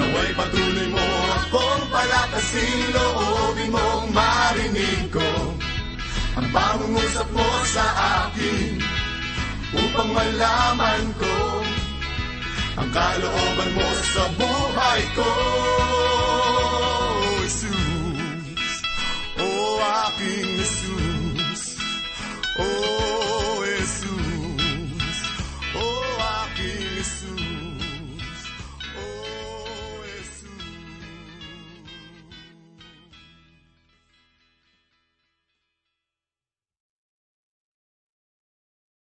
Naway 0.00 0.30
patuloy 0.32 0.88
mo 0.88 1.06
akong 1.36 1.84
palakasin 1.92 2.80
Loobin 2.96 3.68
mong 3.68 4.08
marinig 4.16 5.12
ko. 5.12 5.30
Ang 6.40 6.48
pangungusap 6.48 7.28
mo 7.36 7.48
sa 7.68 7.84
akin 8.24 8.80
Upang 9.76 10.10
malaman 10.14 11.04
ko 11.20 11.36
Ang 12.80 12.90
kalooban 12.96 13.70
mo 13.76 13.88
sa 14.16 14.24
buhay 14.40 15.02
ko. 15.12 15.30
Jesus, 17.50 18.80
oh 19.36 19.76
aking 19.84 20.48
Jesus, 20.56 21.76
oh 22.56 23.29